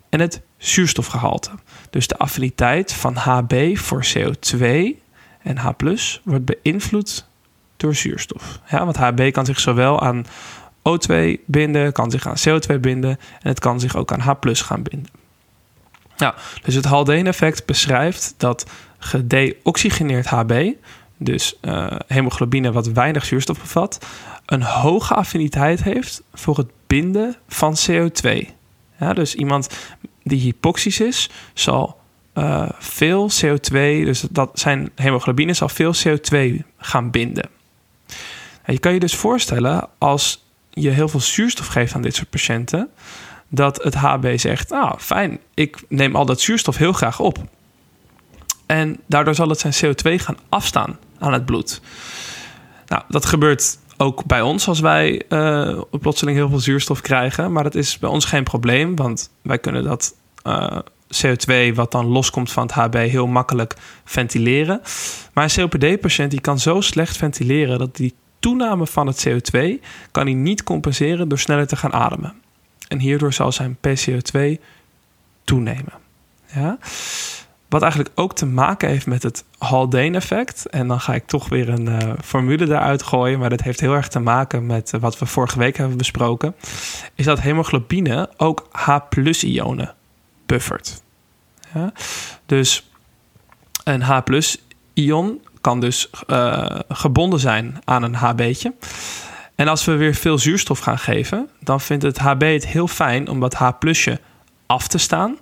en 0.09 0.19
het 0.19 0.41
zuurstofgehalte. 0.57 1.51
Dus 1.89 2.07
de 2.07 2.17
affiniteit 2.17 2.93
van 2.93 3.15
Hb 3.17 3.77
voor 3.77 4.05
CO2 4.05 4.61
en 5.41 5.57
H 5.57 5.69
wordt 6.23 6.45
beïnvloed 6.45 7.25
door 7.77 7.95
zuurstof. 7.95 8.59
Ja, 8.69 8.85
want 8.85 8.97
Hb 8.97 9.31
kan 9.31 9.45
zich 9.45 9.59
zowel 9.59 10.01
aan 10.01 10.25
O2 10.89 11.45
binden, 11.45 11.91
kan 11.91 12.11
zich 12.11 12.27
aan 12.27 12.35
CO2 12.49 12.79
binden 12.79 13.09
en 13.09 13.49
het 13.49 13.59
kan 13.59 13.79
zich 13.79 13.95
ook 13.95 14.11
aan 14.11 14.19
H 14.19 14.31
gaan 14.41 14.83
binden. 14.83 15.11
Nou, 16.17 16.33
dus 16.63 16.75
het 16.75 16.85
Haldane-effect 16.85 17.65
beschrijft 17.65 18.33
dat 18.37 18.65
gedeoxygeneerd 18.97 20.27
Hb, 20.27 20.71
dus 21.17 21.57
uh, 21.61 21.91
hemoglobine 22.07 22.71
wat 22.71 22.87
weinig 22.87 23.25
zuurstof 23.25 23.59
bevat, 23.59 24.05
een 24.45 24.63
hoge 24.63 25.13
affiniteit 25.13 25.83
heeft 25.83 26.21
voor 26.33 26.57
het 26.57 26.67
binden 26.87 27.35
van 27.47 27.75
CO2. 27.89 28.47
Ja, 28.99 29.13
dus 29.13 29.35
iemand 29.35 29.69
die 30.23 30.39
hypoxisch 30.39 30.99
is, 30.99 31.29
zal 31.53 31.99
uh, 32.33 32.69
veel 32.79 33.29
CO2, 33.31 33.71
dus 33.71 34.25
dat 34.31 34.49
zijn 34.53 34.91
hemoglobine 34.95 35.53
zal 35.53 35.69
veel 35.69 35.93
CO2 35.95 36.37
gaan 36.77 37.11
binden. 37.11 37.49
En 38.63 38.73
je 38.73 38.79
kan 38.79 38.93
je 38.93 38.99
dus 38.99 39.15
voorstellen 39.15 39.89
als 39.97 40.45
je 40.73 40.89
heel 40.89 41.07
veel 41.07 41.19
zuurstof 41.19 41.67
geeft 41.67 41.95
aan 41.95 42.01
dit 42.01 42.15
soort 42.15 42.29
patiënten, 42.29 42.89
dat 43.49 43.83
het 43.83 43.95
HB 43.95 44.37
zegt: 44.37 44.69
Nou, 44.69 44.99
fijn, 44.99 45.39
ik 45.53 45.83
neem 45.87 46.15
al 46.15 46.25
dat 46.25 46.41
zuurstof 46.41 46.77
heel 46.77 46.93
graag 46.93 47.19
op. 47.19 47.37
En 48.65 48.99
daardoor 49.05 49.35
zal 49.35 49.49
het 49.49 49.59
zijn 49.59 49.73
CO2 49.73 50.23
gaan 50.23 50.37
afstaan 50.49 50.99
aan 51.19 51.33
het 51.33 51.45
bloed. 51.45 51.81
Nou, 52.87 53.03
dat 53.07 53.25
gebeurt 53.25 53.77
ook 53.97 54.25
bij 54.25 54.41
ons 54.41 54.67
als 54.67 54.79
wij 54.79 55.21
uh, 55.29 55.81
plotseling 56.01 56.37
heel 56.37 56.49
veel 56.49 56.59
zuurstof 56.59 57.01
krijgen. 57.01 57.51
Maar 57.51 57.63
dat 57.63 57.75
is 57.75 57.99
bij 57.99 58.09
ons 58.09 58.25
geen 58.25 58.43
probleem, 58.43 58.95
want 58.95 59.31
wij 59.41 59.59
kunnen 59.59 59.83
dat 59.83 60.15
uh, 60.43 60.79
CO2 61.25 61.73
wat 61.73 61.91
dan 61.91 62.05
loskomt 62.05 62.51
van 62.51 62.63
het 62.63 62.71
HB 62.71 62.95
heel 62.95 63.27
makkelijk 63.27 63.75
ventileren. 64.05 64.81
Maar 65.33 65.43
een 65.43 65.69
COPD-patiënt 65.69 66.31
die 66.31 66.41
kan 66.41 66.59
zo 66.59 66.81
slecht 66.81 67.17
ventileren 67.17 67.79
dat 67.79 67.95
die 67.95 68.13
toename 68.43 68.87
van 68.87 69.07
het 69.07 69.27
CO2 69.27 69.59
kan 70.11 70.25
hij 70.25 70.33
niet 70.33 70.63
compenseren 70.63 71.27
door 71.27 71.39
sneller 71.39 71.67
te 71.67 71.75
gaan 71.75 71.93
ademen. 71.93 72.33
En 72.87 72.99
hierdoor 72.99 73.33
zal 73.33 73.51
zijn 73.51 73.77
PCO2 73.87 74.39
toenemen. 75.43 75.93
Ja? 76.53 76.77
Wat 77.69 77.81
eigenlijk 77.81 78.11
ook 78.15 78.35
te 78.35 78.45
maken 78.45 78.89
heeft 78.89 79.05
met 79.05 79.23
het 79.23 79.43
Haldane-effect. 79.57 80.65
En 80.65 80.87
dan 80.87 80.99
ga 80.99 81.13
ik 81.13 81.25
toch 81.25 81.49
weer 81.49 81.69
een 81.69 81.85
uh, 81.85 82.13
formule 82.23 82.65
daaruit 82.65 83.03
gooien. 83.03 83.39
Maar 83.39 83.49
dat 83.49 83.61
heeft 83.61 83.79
heel 83.79 83.93
erg 83.93 84.07
te 84.07 84.19
maken 84.19 84.65
met 84.65 84.91
wat 84.99 85.19
we 85.19 85.25
vorige 85.25 85.59
week 85.59 85.77
hebben 85.77 85.97
besproken. 85.97 86.55
Is 87.15 87.25
dat 87.25 87.41
hemoglobine 87.41 88.29
ook 88.37 88.67
H-ionen 88.71 89.93
buffert. 90.45 91.01
Ja? 91.73 91.93
Dus 92.45 92.89
een 93.83 94.01
H-ion 94.01 95.41
kan 95.63 95.79
dus 95.79 96.09
uh, 96.27 96.65
gebonden 96.89 97.39
zijn 97.39 97.81
aan 97.83 98.03
een 98.03 98.15
HB'tje. 98.15 98.73
En 99.55 99.67
als 99.67 99.85
we 99.85 99.95
weer 99.95 100.13
veel 100.13 100.37
zuurstof 100.37 100.79
gaan 100.79 100.99
geven, 100.99 101.49
dan 101.59 101.81
vindt 101.81 102.03
het 102.03 102.17
HB 102.17 102.41
het 102.41 102.67
heel 102.67 102.87
fijn 102.87 103.27
om 103.27 103.39
dat 103.39 103.53
H-plusje 103.53 104.19
af 104.65 104.87
te 104.87 104.97
staan 104.97 105.37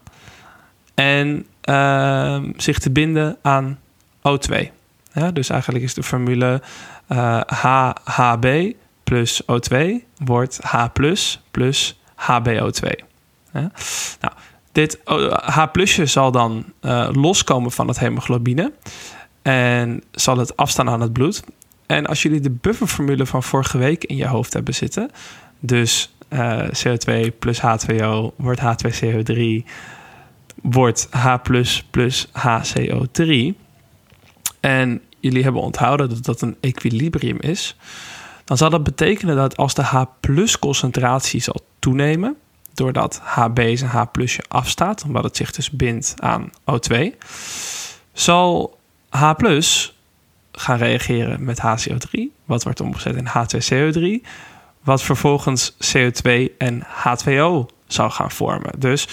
en 0.93 1.45
uh, 1.69 2.43
zich 2.57 2.79
te 2.79 2.91
binden 2.91 3.37
aan 3.41 3.79
O2. 4.17 4.67
Ja, 5.13 5.31
dus 5.31 5.49
eigenlijk 5.49 5.83
is 5.83 5.93
de 5.93 6.03
formule 6.03 6.61
uh, 7.09 7.41
eh, 7.47 7.91
HHB 8.03 8.73
plus 9.03 9.41
O2 9.43 9.77
wordt 10.17 10.59
H 10.63 10.85
plus 10.93 11.41
plus 11.51 11.99
HBO2. 12.15 12.87
Ja? 13.53 13.71
Nou, 14.19 14.33
dit 14.71 14.99
H 15.45 15.65
plusje 15.71 16.05
zal 16.05 16.31
dan 16.31 16.65
loskomen 17.11 17.71
van 17.71 17.87
het 17.87 17.99
hemoglobine 17.99 18.71
en 19.41 20.03
zal 20.11 20.37
het 20.37 20.57
afstaan 20.57 20.89
aan 20.89 21.01
het 21.01 21.13
bloed. 21.13 21.43
En 21.85 22.05
als 22.05 22.21
jullie 22.21 22.39
de 22.39 22.49
bufferformule 22.49 23.25
van 23.25 23.43
vorige 23.43 23.77
week 23.77 24.03
in 24.03 24.15
je 24.15 24.27
hoofd 24.27 24.53
hebben 24.53 24.73
zitten, 24.73 25.11
dus 25.59 26.13
uh, 26.29 26.67
CO2 26.67 27.37
plus 27.39 27.61
H2O 27.61 28.35
wordt 28.35 28.61
H2CO3 28.61 29.63
wordt 30.61 31.07
H 31.11 31.35
plus 31.43 31.85
plus 31.89 32.27
HCO3. 32.27 33.55
En 34.59 35.01
jullie 35.19 35.43
hebben 35.43 35.61
onthouden 35.61 36.09
dat 36.09 36.25
dat 36.25 36.41
een 36.41 36.57
equilibrium 36.59 37.39
is. 37.39 37.77
Dan 38.45 38.57
zal 38.57 38.69
dat 38.69 38.83
betekenen 38.83 39.35
dat 39.35 39.57
als 39.57 39.73
de 39.73 39.81
H 39.81 40.03
plus 40.19 40.59
concentratie 40.59 41.41
zal 41.41 41.65
toenemen, 41.79 42.35
doordat 42.73 43.19
HB 43.23 43.75
zijn 43.75 43.89
H 43.89 44.03
plusje 44.11 44.43
afstaat, 44.47 45.03
omdat 45.03 45.23
het 45.23 45.37
zich 45.37 45.51
dus 45.51 45.69
bindt 45.69 46.13
aan 46.19 46.49
O2, 46.71 47.17
zal 48.13 48.79
H 49.11 49.33
gaan 50.51 50.77
reageren 50.77 51.43
met 51.43 51.61
HCO3, 51.61 52.19
wat 52.45 52.63
wordt 52.63 52.79
omgezet 52.79 53.15
in 53.15 53.27
H2CO3, 53.27 54.27
wat 54.83 55.01
vervolgens 55.03 55.73
CO2 55.73 56.57
en 56.57 56.83
H2O 56.83 57.73
zal 57.87 58.09
gaan 58.09 58.31
vormen. 58.31 58.79
Dus 58.79 59.07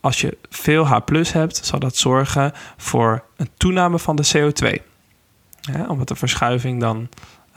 als 0.00 0.20
je 0.20 0.38
veel 0.50 0.86
H 0.86 0.98
hebt, 1.32 1.66
zal 1.66 1.78
dat 1.78 1.96
zorgen 1.96 2.52
voor 2.76 3.24
een 3.36 3.50
toename 3.56 3.98
van 3.98 4.16
de 4.16 4.26
CO2. 4.36 4.82
Ja, 5.60 5.86
omdat 5.88 6.08
de 6.08 6.14
verschuiving 6.14 6.80
dan 6.80 7.08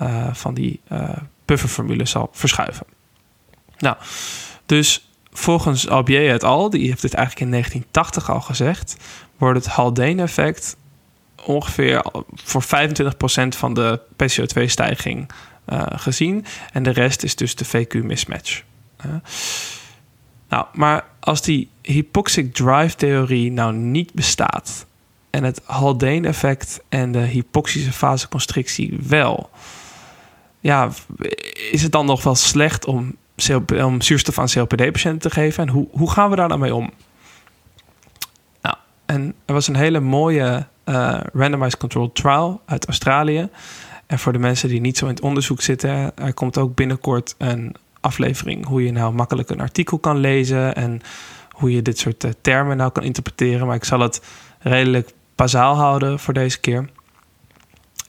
uh, 0.01 0.33
van 0.33 0.53
die 0.53 0.79
uh, 0.91 1.09
bufferformule 1.45 2.05
zal 2.05 2.29
verschuiven. 2.31 2.85
Nou, 3.77 3.95
dus 4.65 5.09
volgens 5.31 5.89
Albier 5.89 6.33
et 6.33 6.43
al, 6.43 6.69
die 6.69 6.87
heeft 6.87 7.01
dit 7.01 7.13
eigenlijk 7.13 7.45
in 7.45 7.51
1980 7.51 8.29
al 8.29 8.41
gezegd, 8.41 8.97
wordt 9.37 9.65
het 9.65 9.73
Haldane-effect 9.73 10.77
ongeveer 11.45 12.05
voor 12.33 12.63
25% 12.63 12.67
van 13.47 13.73
de 13.73 13.99
PCO2-stijging 14.13 15.29
gezien. 15.89 16.45
En 16.73 16.83
de 16.83 16.89
rest 16.89 17.23
is 17.23 17.35
dus 17.35 17.55
de 17.55 17.65
VQ-mismatch. 17.65 18.63
nou, 20.49 20.65
maar 20.73 21.05
als 21.19 21.41
die 21.41 21.69
hypoxic 21.81 22.53
drive 22.53 22.95
theorie 22.95 23.51
nou 23.51 23.73
niet 23.73 24.13
bestaat 24.13 24.85
en 25.29 25.43
het 25.43 25.61
Haldane-effect 25.65 26.79
en 26.89 27.11
de 27.11 27.19
hypoxische 27.19 27.91
faseconstrictie 27.93 28.99
wel, 29.01 29.49
ja, 30.59 30.89
is 31.71 31.83
het 31.83 31.91
dan 31.91 32.05
nog 32.05 32.23
wel 32.23 32.35
slecht 32.35 32.85
om, 32.85 33.15
om 33.83 34.01
zuurstof 34.01 34.39
aan 34.39 34.47
COPD-patiënten 34.47 35.29
te 35.29 35.29
geven? 35.29 35.63
En 35.63 35.69
hoe, 35.69 35.87
hoe 35.91 36.11
gaan 36.11 36.29
we 36.29 36.35
daar 36.35 36.49
dan 36.49 36.59
mee 36.59 36.75
om? 36.75 36.91
Nou, 38.61 38.75
en 39.05 39.33
er 39.45 39.53
was 39.53 39.67
een 39.67 39.75
hele 39.75 39.99
mooie 39.99 40.67
uh, 40.89 41.19
randomized 41.33 41.77
controlled 41.77 42.15
trial 42.15 42.61
uit 42.65 42.85
Australië. 42.85 43.49
En 44.05 44.19
voor 44.19 44.33
de 44.33 44.39
mensen 44.39 44.69
die 44.69 44.81
niet 44.81 44.97
zo 44.97 45.05
in 45.05 45.13
het 45.13 45.21
onderzoek 45.21 45.61
zitten, 45.61 46.17
er 46.17 46.33
komt 46.33 46.57
ook 46.57 46.75
binnenkort 46.75 47.35
een 47.37 47.75
aflevering 48.01 48.65
hoe 48.65 48.83
je 48.83 48.91
nou 48.91 49.13
makkelijk 49.13 49.49
een 49.49 49.61
artikel 49.61 49.99
kan 49.99 50.17
lezen 50.17 50.75
en 50.75 51.01
hoe 51.51 51.71
je 51.71 51.81
dit 51.81 51.99
soort 51.99 52.23
eh, 52.23 52.31
termen 52.41 52.77
nou 52.77 52.91
kan 52.91 53.03
interpreteren. 53.03 53.67
Maar 53.67 53.75
ik 53.75 53.83
zal 53.83 53.99
het 53.99 54.21
redelijk 54.59 55.11
bazaal 55.35 55.75
houden 55.75 56.19
voor 56.19 56.33
deze 56.33 56.59
keer. 56.59 56.89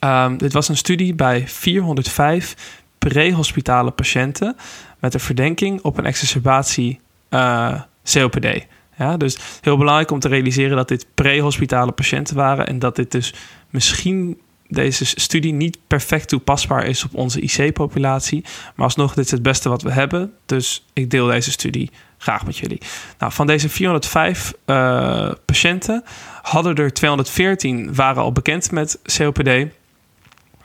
Um, 0.05 0.37
dit 0.37 0.53
was 0.53 0.69
een 0.69 0.77
studie 0.77 1.15
bij 1.15 1.47
405 1.47 2.55
prehospitale 2.97 3.91
patiënten 3.91 4.55
met 4.99 5.13
een 5.13 5.19
verdenking 5.19 5.81
op 5.81 5.97
een 5.97 6.05
exacerbatie 6.05 6.99
uh, 7.29 7.81
COPD. 8.03 8.65
Ja, 8.99 9.17
dus 9.17 9.37
heel 9.61 9.77
belangrijk 9.77 10.11
om 10.11 10.19
te 10.19 10.27
realiseren 10.27 10.77
dat 10.77 10.87
dit 10.87 11.05
prehospitale 11.13 11.91
patiënten 11.91 12.35
waren 12.35 12.67
en 12.67 12.79
dat 12.79 12.95
dit 12.95 13.11
dus 13.11 13.33
misschien 13.69 14.39
deze 14.67 15.05
studie 15.05 15.53
niet 15.53 15.77
perfect 15.87 16.27
toepasbaar 16.27 16.85
is 16.85 17.03
op 17.03 17.13
onze 17.13 17.39
IC-populatie. 17.41 18.45
Maar 18.75 18.85
alsnog, 18.85 19.13
dit 19.13 19.25
is 19.25 19.31
het 19.31 19.41
beste 19.41 19.69
wat 19.69 19.81
we 19.81 19.91
hebben. 19.91 20.33
Dus 20.45 20.85
ik 20.93 21.09
deel 21.09 21.27
deze 21.27 21.51
studie 21.51 21.91
graag 22.17 22.45
met 22.45 22.57
jullie. 22.57 22.81
Nou, 23.19 23.31
van 23.31 23.47
deze 23.47 23.69
405 23.69 24.53
uh, 24.65 24.75
eh, 24.75 25.33
patiënten 25.45 26.03
hadden 26.41 26.75
er 26.75 26.93
214 26.93 27.95
waren 27.95 28.23
al 28.23 28.31
bekend 28.31 28.71
met 28.71 28.99
COPD. 29.17 29.65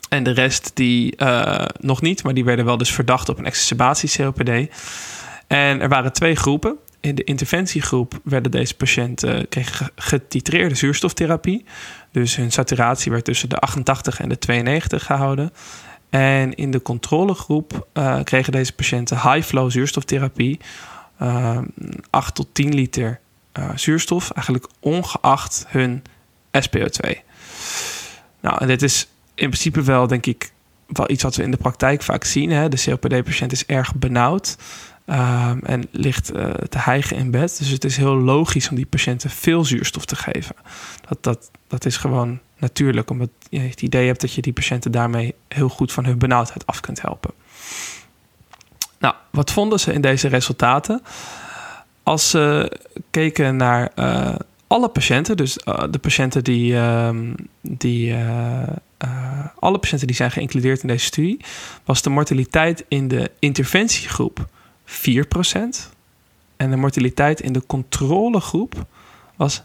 En 0.08 0.22
de 0.22 0.30
rest 0.30 0.70
die 0.74 1.14
uh, 1.18 1.64
nog 1.80 2.00
niet, 2.00 2.22
maar 2.22 2.34
die 2.34 2.44
werden 2.44 2.64
wel 2.64 2.76
dus 2.76 2.92
verdacht 2.92 3.28
op 3.28 3.38
een 3.38 3.46
exacerbatie 3.46 4.10
COPD. 4.16 4.50
En 5.46 5.80
er 5.80 5.88
waren 5.88 6.12
twee 6.12 6.34
groepen. 6.34 6.76
In 7.04 7.14
de 7.14 7.24
interventiegroep 7.24 8.20
werden 8.22 8.50
deze 8.50 8.76
patiënten 8.76 9.48
kregen 9.48 9.90
getitreerde 9.96 10.74
zuurstoftherapie. 10.74 11.64
Dus 12.12 12.36
hun 12.36 12.52
saturatie 12.52 13.10
werd 13.12 13.24
tussen 13.24 13.48
de 13.48 13.58
88 13.58 14.20
en 14.20 14.28
de 14.28 14.38
92 14.38 15.04
gehouden. 15.04 15.52
En 16.10 16.54
in 16.54 16.70
de 16.70 16.82
controlegroep 16.82 17.86
uh, 17.94 18.22
kregen 18.22 18.52
deze 18.52 18.72
patiënten 18.72 19.16
high-flow 19.16 19.70
zuurstoftherapie. 19.70 20.60
Uh, 21.22 21.58
8 22.10 22.34
tot 22.34 22.48
10 22.52 22.74
liter 22.74 23.20
zuurstof, 23.74 24.30
eigenlijk 24.30 24.66
ongeacht 24.80 25.64
hun 25.68 26.02
SPO2. 26.60 27.18
Nou, 28.40 28.58
en 28.58 28.66
dit 28.66 28.82
is 28.82 29.08
in 29.34 29.48
principe 29.48 29.82
wel, 29.82 30.06
denk 30.06 30.26
ik, 30.26 30.52
wel 30.86 31.10
iets 31.10 31.22
wat 31.22 31.36
we 31.36 31.42
in 31.42 31.50
de 31.50 31.56
praktijk 31.56 32.02
vaak 32.02 32.24
zien. 32.24 32.50
Hè? 32.50 32.68
De 32.68 32.82
COPD-patiënt 32.84 33.52
is 33.52 33.66
erg 33.66 33.94
benauwd. 33.94 34.56
Um, 35.06 35.60
en 35.62 35.88
ligt 35.90 36.34
uh, 36.34 36.50
te 36.50 36.78
hijgen 36.78 37.16
in 37.16 37.30
bed. 37.30 37.58
Dus 37.58 37.68
het 37.68 37.84
is 37.84 37.96
heel 37.96 38.16
logisch 38.16 38.68
om 38.68 38.76
die 38.76 38.86
patiënten 38.86 39.30
veel 39.30 39.64
zuurstof 39.64 40.04
te 40.04 40.16
geven. 40.16 40.56
Dat, 41.08 41.22
dat, 41.22 41.50
dat 41.68 41.84
is 41.84 41.96
gewoon 41.96 42.40
natuurlijk, 42.58 43.10
omdat 43.10 43.30
je 43.48 43.58
het 43.58 43.82
idee 43.82 44.06
hebt 44.06 44.20
dat 44.20 44.32
je 44.32 44.42
die 44.42 44.52
patiënten 44.52 44.92
daarmee 44.92 45.34
heel 45.48 45.68
goed 45.68 45.92
van 45.92 46.04
hun 46.04 46.18
benauwdheid 46.18 46.66
af 46.66 46.80
kunt 46.80 47.00
helpen. 47.00 47.30
Nou, 48.98 49.14
wat 49.30 49.52
vonden 49.52 49.80
ze 49.80 49.92
in 49.92 50.00
deze 50.00 50.28
resultaten? 50.28 51.02
Als 52.02 52.30
ze 52.30 52.72
keken 53.10 53.56
naar 53.56 53.92
uh, 53.96 54.34
alle 54.66 54.88
patiënten, 54.88 55.36
dus 55.36 55.58
uh, 55.64 55.82
de 55.90 55.98
patiënten 55.98 56.44
die, 56.44 56.72
uh, 56.72 57.10
die 57.60 58.14
alle 59.58 59.78
patiënten 59.78 60.06
die 60.06 60.16
zijn 60.16 60.30
geïncludeerd 60.30 60.82
in 60.82 60.88
deze 60.88 61.04
studie, 61.04 61.44
was 61.84 62.02
de 62.02 62.10
mortaliteit 62.10 62.84
in 62.88 63.08
de 63.08 63.30
interventiegroep 63.38 64.46
4%. 64.86 64.90
En 66.56 66.70
de 66.70 66.76
mortaliteit 66.76 67.40
in 67.40 67.52
de 67.52 67.66
controlegroep 67.66 68.86
was 69.36 69.62
9%. 69.62 69.64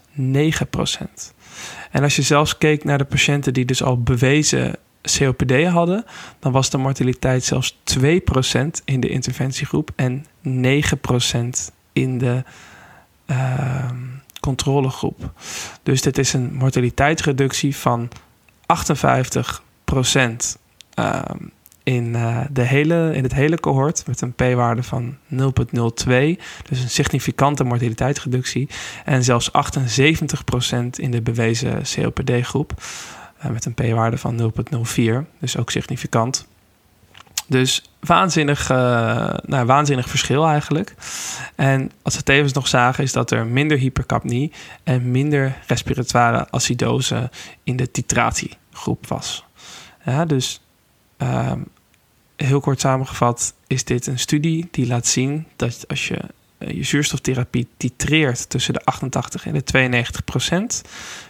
En 1.90 2.02
als 2.02 2.16
je 2.16 2.22
zelfs 2.22 2.58
keek 2.58 2.84
naar 2.84 2.98
de 2.98 3.04
patiënten 3.04 3.52
die 3.52 3.64
dus 3.64 3.82
al 3.82 4.02
bewezen 4.02 4.76
COPD 5.02 5.66
hadden, 5.66 6.04
dan 6.38 6.52
was 6.52 6.70
de 6.70 6.78
mortaliteit 6.78 7.44
zelfs 7.44 7.76
2% 7.98 8.02
in 8.84 9.00
de 9.00 9.08
interventiegroep 9.08 9.90
en 9.96 10.26
9% 10.46 11.72
in 11.92 12.18
de 12.18 12.44
uh, 13.26 13.90
controlegroep. 14.40 15.32
Dus 15.82 16.02
dit 16.02 16.18
is 16.18 16.32
een 16.32 16.54
mortaliteitsreductie 16.54 17.76
van 17.76 18.08
58% 18.08 18.12
uh, 20.98 21.20
in, 21.82 22.06
uh, 22.06 22.40
de 22.50 22.62
hele, 22.62 23.12
in 23.14 23.22
het 23.22 23.34
hele 23.34 23.60
cohort 23.60 24.06
met 24.06 24.20
een 24.20 24.32
p-waarde 24.32 24.82
van 24.82 25.16
0,02. 25.34 25.38
Dus 26.68 26.82
een 26.82 26.90
significante 26.90 27.64
mortaliteitsreductie. 27.64 28.68
En 29.04 29.24
zelfs 29.24 29.50
78% 29.50 29.54
in 30.90 31.10
de 31.10 31.22
bewezen 31.22 31.82
COPD-groep 31.94 32.72
uh, 33.44 33.50
met 33.50 33.64
een 33.64 33.74
p-waarde 33.74 34.18
van 34.18 34.52
0,04. 34.96 35.28
Dus 35.38 35.56
ook 35.56 35.70
significant. 35.70 36.48
Dus 37.46 37.90
waanzinnig, 38.00 38.70
uh, 38.70 38.76
nou, 39.42 39.66
waanzinnig 39.66 40.08
verschil 40.08 40.46
eigenlijk. 40.46 40.94
En 41.54 41.90
wat 42.02 42.16
we 42.16 42.22
tevens 42.22 42.52
nog 42.52 42.68
zagen 42.68 43.04
is 43.04 43.12
dat 43.12 43.30
er 43.30 43.46
minder 43.46 43.78
hypercapnie 43.78 44.52
en 44.84 45.10
minder 45.10 45.56
respiratoire 45.66 46.46
acidose 46.50 47.30
in 47.64 47.76
de 47.76 47.90
titratiegroep 47.90 49.06
was. 49.06 49.44
Dus 50.26 50.60
um, 51.22 51.66
heel 52.36 52.60
kort 52.60 52.80
samengevat 52.80 53.54
is 53.66 53.84
dit 53.84 54.06
een 54.06 54.18
studie 54.18 54.68
die 54.70 54.86
laat 54.86 55.06
zien 55.06 55.46
dat 55.56 55.84
als 55.88 56.08
je 56.08 56.20
eh, 56.60 56.70
je 56.70 56.82
zuurstoftherapie 56.82 57.68
titreert 57.76 58.48
tussen 58.48 58.74
de 58.74 58.84
88 58.84 59.46
en 59.46 59.52
de 59.52 59.62
92 59.62 60.24
procent 60.24 60.82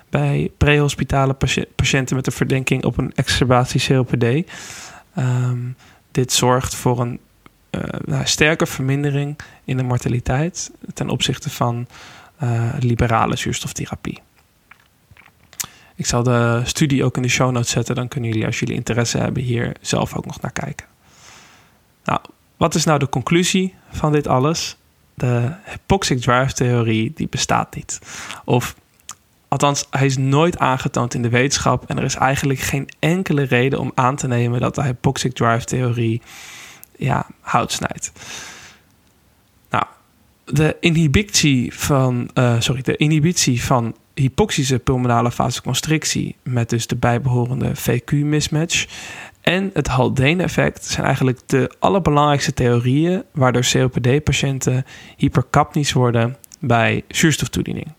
bij 0.09 0.51
prehospitale 0.59 1.37
patiënten 1.77 2.17
met 2.17 2.27
een 2.27 2.33
verdenking 2.33 2.85
op 2.85 2.99
een 2.99 3.13
exacerbatie 3.15 3.87
COPD. 3.87 4.51
Um, 5.19 5.77
dit 6.11 6.33
zorgt 6.33 6.75
voor 6.75 7.01
een 7.01 7.21
uh, 8.07 8.25
sterke 8.25 8.67
vermindering 8.67 9.39
in 9.65 9.77
de 9.77 9.83
mortaliteit 9.83 10.71
ten 10.95 11.09
opzichte 11.09 11.51
van 11.51 11.87
uh, 12.43 12.73
liberale 12.79 13.37
zuurstoftherapie. 13.37 14.21
Ik 16.01 16.07
zal 16.07 16.23
de 16.23 16.61
studie 16.65 17.05
ook 17.05 17.17
in 17.17 17.23
de 17.23 17.29
show 17.29 17.51
notes 17.51 17.71
zetten. 17.71 17.95
Dan 17.95 18.09
kunnen 18.09 18.31
jullie, 18.31 18.47
als 18.47 18.59
jullie 18.59 18.75
interesse 18.75 19.19
hebben, 19.19 19.43
hier 19.43 19.77
zelf 19.81 20.17
ook 20.17 20.27
nog 20.27 20.41
naar 20.41 20.53
kijken. 20.53 20.87
Nou, 22.05 22.21
wat 22.57 22.75
is 22.75 22.85
nou 22.85 22.99
de 22.99 23.09
conclusie 23.09 23.75
van 23.91 24.13
dit 24.13 24.27
alles? 24.27 24.77
De 25.15 25.53
hypoxic 25.65 26.21
drive 26.21 26.53
theorie, 26.53 27.13
die 27.15 27.29
bestaat 27.29 27.75
niet. 27.75 28.01
Of 28.45 28.75
althans, 29.49 29.87
hij 29.91 30.07
is 30.07 30.17
nooit 30.17 30.59
aangetoond 30.59 31.15
in 31.15 31.23
de 31.23 31.29
wetenschap. 31.29 31.85
En 31.91 31.99
er 31.99 32.05
is 32.05 32.15
eigenlijk 32.15 32.61
geen 32.61 32.89
enkele 32.99 33.43
reden 33.43 33.79
om 33.79 33.93
aan 33.95 34.17
te 34.17 34.27
nemen 34.27 34.61
dat 34.61 34.75
de 34.75 34.83
hypoxic 34.83 35.33
drive 35.33 35.65
theorie 35.65 36.23
ja, 36.97 37.27
hout 37.41 37.73
snijdt. 37.73 38.13
Nou, 39.71 39.85
de 40.45 40.77
inhibitie 40.81 41.75
van, 41.75 42.31
uh, 42.35 42.61
sorry, 42.61 42.83
de 42.83 42.97
inhibitie 42.97 43.65
van 43.65 43.95
hypoxische 44.21 44.79
pulmonale 44.79 45.31
vasoconstrictie 45.31 46.37
met 46.43 46.69
dus 46.69 46.87
de 46.87 46.97
bijbehorende 46.97 47.73
VQ-mismatch 47.77 48.87
en 49.41 49.71
het 49.73 49.87
Haldane-effect 49.87 50.85
zijn 50.85 51.07
eigenlijk 51.07 51.41
de 51.47 51.71
allerbelangrijkste 51.79 52.55
theorieën 52.55 53.23
waardoor 53.33 53.67
COPD-patiënten 53.73 54.85
hypercapnisch 55.17 55.93
worden 55.93 56.37
bij 56.59 57.05
zuurstoftoediening. 57.09 57.93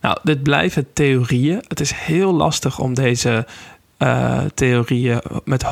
Nou, 0.00 0.18
dit 0.22 0.42
blijven 0.42 0.92
theorieën. 0.92 1.64
Het 1.68 1.80
is 1.80 1.92
heel 1.92 2.32
lastig 2.32 2.78
om 2.78 2.94
deze 2.94 3.46
uh, 3.98 4.40
theorieën 4.54 5.20
met 5.44 5.64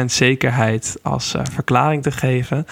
100% 0.00 0.04
zekerheid 0.04 0.98
als 1.02 1.34
uh, 1.34 1.42
verklaring 1.52 2.02
te 2.02 2.10
geven. 2.10 2.66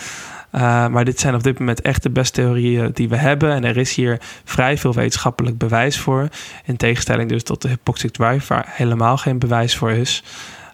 Uh, 0.57 0.87
maar 0.87 1.05
dit 1.05 1.21
zijn 1.21 1.35
op 1.35 1.42
dit 1.42 1.59
moment 1.59 1.81
echt 1.81 2.03
de 2.03 2.11
beste 2.11 2.40
theorieën 2.40 2.90
die 2.92 3.09
we 3.09 3.16
hebben. 3.16 3.53
En 3.53 3.64
er 3.64 3.77
is 3.77 3.95
hier 3.95 4.21
vrij 4.45 4.79
veel 4.79 4.95
wetenschappelijk 4.95 5.59
bewijs 5.59 5.99
voor. 5.99 6.29
In 6.64 6.77
tegenstelling 6.77 7.29
dus 7.29 7.42
tot 7.42 7.62
de 7.62 7.69
hypoxic 7.69 8.11
drive, 8.11 8.55
waar 8.55 8.66
helemaal 8.69 9.16
geen 9.16 9.38
bewijs 9.38 9.77
voor 9.77 9.90
is. 9.90 10.23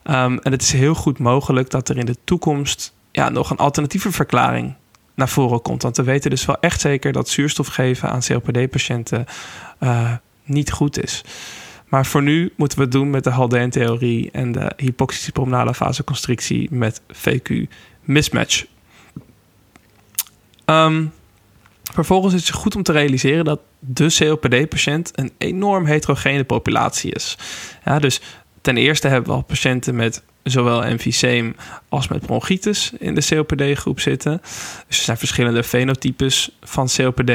Um, 0.05 0.39
en 0.39 0.53
het 0.53 0.63
is 0.63 0.73
heel 0.73 0.95
goed 0.95 1.19
mogelijk 1.19 1.71
dat 1.71 1.89
er 1.89 1.99
in 1.99 2.07
de 2.07 2.17
toekomst 2.25 2.95
ja, 3.11 3.29
nog 3.29 3.51
een 3.51 3.57
alternatieve 3.57 4.13
verklaring 4.13 4.75
naar 5.15 5.29
voren 5.29 5.63
komt. 5.63 5.83
Want 5.83 5.97
we 5.97 6.03
weten 6.03 6.31
dus 6.31 6.45
wel 6.45 6.61
echt 6.61 6.81
zeker 6.81 7.13
dat 7.13 7.29
zuurstof 7.29 7.67
geven 7.67 8.11
aan 8.11 8.21
COPD-patiënten 8.21 9.27
uh, 9.81 10.13
niet 10.45 10.73
goed 10.73 11.03
is. 11.03 11.25
Maar 11.89 12.07
voor 12.07 12.23
nu 12.23 12.53
moeten 12.57 12.79
we 12.79 12.85
het 12.85 12.93
doen 12.93 13.11
met 13.11 13.25
de 13.25 13.31
Haldane-theorie 13.31 14.31
en 14.31 14.53
de 14.53 14.73
hypoxische 14.77 15.33
pulmonale 15.33 15.75
vasoconstrictie 15.75 16.69
met 16.71 17.01
VQ 17.13 17.69
mismatch. 18.01 18.65
Um, 20.67 21.13
vervolgens 21.93 22.35
is 22.35 22.47
het 22.47 22.57
goed 22.57 22.77
om 22.77 22.83
te 22.83 22.93
realiseren 22.93 23.45
dat 23.45 23.61
de 23.79 24.15
COPD-patiënt 24.19 25.11
een 25.15 25.33
enorm 25.39 25.87
heterogene 25.87 26.45
populatie 26.45 27.13
is. 27.13 27.39
Ja, 27.85 27.99
dus 27.99 28.21
ten 28.61 28.77
eerste 28.77 29.09
hebben 29.09 29.31
we 29.31 29.37
al 29.37 29.43
patiënten 29.43 29.95
met 29.95 30.23
zowel 30.43 30.85
emfyseem 30.85 31.57
als 31.89 32.09
met 32.09 32.27
bronchitis 32.27 32.93
in 32.99 33.15
de 33.15 33.27
COPD-groep 33.29 34.01
zitten. 34.01 34.41
Dus 34.89 34.99
er 34.99 35.05
zijn 35.05 35.17
verschillende 35.17 35.65
fenotypes 35.65 36.57
van 36.61 36.89
COPD. 36.97 37.31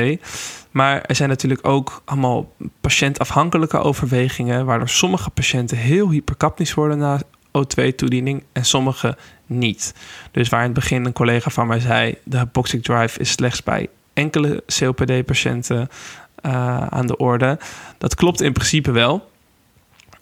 Maar 0.72 1.02
er 1.02 1.16
zijn 1.16 1.30
natuurlijk 1.30 1.68
ook 1.68 2.02
allemaal 2.06 2.54
patiëntafhankelijke 2.82 3.78
overwegingen, 3.78 4.66
waardoor 4.66 4.90
sommige 4.90 5.30
patiënten 5.30 5.78
heel 5.78 6.10
hypercapnisch 6.10 6.74
worden 6.74 6.98
na 6.98 7.22
O2-toediening 7.48 8.44
en 8.54 8.66
sommige 8.66 9.18
niet. 9.48 9.94
Dus 10.32 10.50
waar 10.50 10.60
in 10.60 10.66
het 10.66 10.80
begin 10.80 11.06
een 11.06 11.14
collega 11.14 11.50
van 11.50 11.68
mij 11.68 11.80
zei: 11.80 12.18
de 12.24 12.38
hypoxic 12.38 12.84
drive 12.84 13.20
is 13.20 13.32
slechts 13.32 13.64
bij 13.64 13.88
enkele 14.14 14.64
COPD-patiënten 14.80 15.90
uh, 16.46 16.88
aan 16.88 17.08
de 17.08 17.18
orde. 17.18 17.60
Dat 17.98 18.16
klopt 18.16 18.42
in 18.42 18.54
principe 18.54 18.92
wel. 18.92 19.32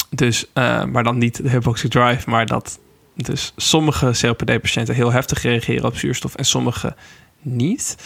Dus, 0.10 0.46
uh, 0.54 0.84
maar 0.84 1.04
dan 1.04 1.18
niet 1.18 1.44
de 1.44 1.50
hypoxic 1.50 1.92
drive, 1.92 2.30
maar 2.30 2.46
dat 2.46 2.80
dus 3.16 3.54
sommige 3.56 4.12
COPD-patiënten 4.22 4.96
heel 4.96 5.12
heftig 5.12 5.42
reageren 5.42 5.86
op 5.86 5.98
zuurstof 5.98 6.36
en 6.36 6.46
sommige 6.46 6.96
niet. 7.42 7.98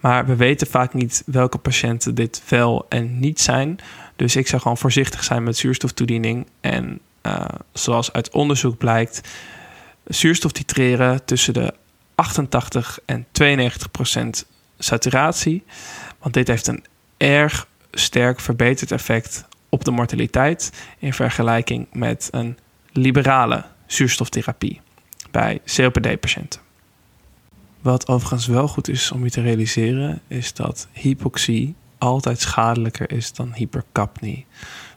Maar 0.00 0.26
we 0.26 0.36
weten 0.36 0.66
vaak 0.66 0.94
niet 0.94 1.22
welke 1.26 1.58
patiënten 1.58 2.14
dit 2.14 2.42
wel 2.48 2.86
en 2.88 3.18
niet 3.18 3.40
zijn. 3.40 3.78
Dus 4.16 4.36
ik 4.36 4.46
zou 4.46 4.62
gewoon 4.62 4.78
voorzichtig 4.78 5.24
zijn 5.24 5.42
met 5.42 5.56
zuurstoftoediening. 5.56 6.46
En 6.60 7.00
uh, 7.22 7.44
zoals 7.72 8.12
uit 8.12 8.30
onderzoek 8.30 8.78
blijkt, 8.78 9.20
zuurstof 10.06 10.52
titreren 10.52 11.24
tussen 11.24 11.54
de 11.54 11.74
88 12.14 12.98
en 13.04 13.26
92 13.32 13.90
procent 13.90 14.46
saturatie. 14.78 15.64
Want 16.18 16.34
dit 16.34 16.48
heeft 16.48 16.66
een 16.66 16.84
erg 17.16 17.66
sterk 17.90 18.40
verbeterd 18.40 18.90
effect 18.90 19.44
op 19.68 19.84
de 19.84 19.90
mortaliteit 19.90 20.72
in 20.98 21.12
vergelijking 21.12 21.86
met 21.92 22.28
een 22.30 22.58
liberale 22.92 23.64
zuurstoftherapie 23.86 24.80
bij 25.30 25.60
COPD-patiënten. 25.76 26.60
Wat 27.80 28.08
overigens 28.08 28.46
wel 28.46 28.68
goed 28.68 28.88
is 28.88 29.12
om 29.12 29.24
je 29.24 29.30
te 29.30 29.40
realiseren, 29.40 30.20
is 30.28 30.52
dat 30.52 30.88
hypoxie 30.92 31.74
altijd 31.98 32.40
schadelijker 32.40 33.12
is 33.12 33.32
dan 33.32 33.52
hypercapnie. 33.54 34.46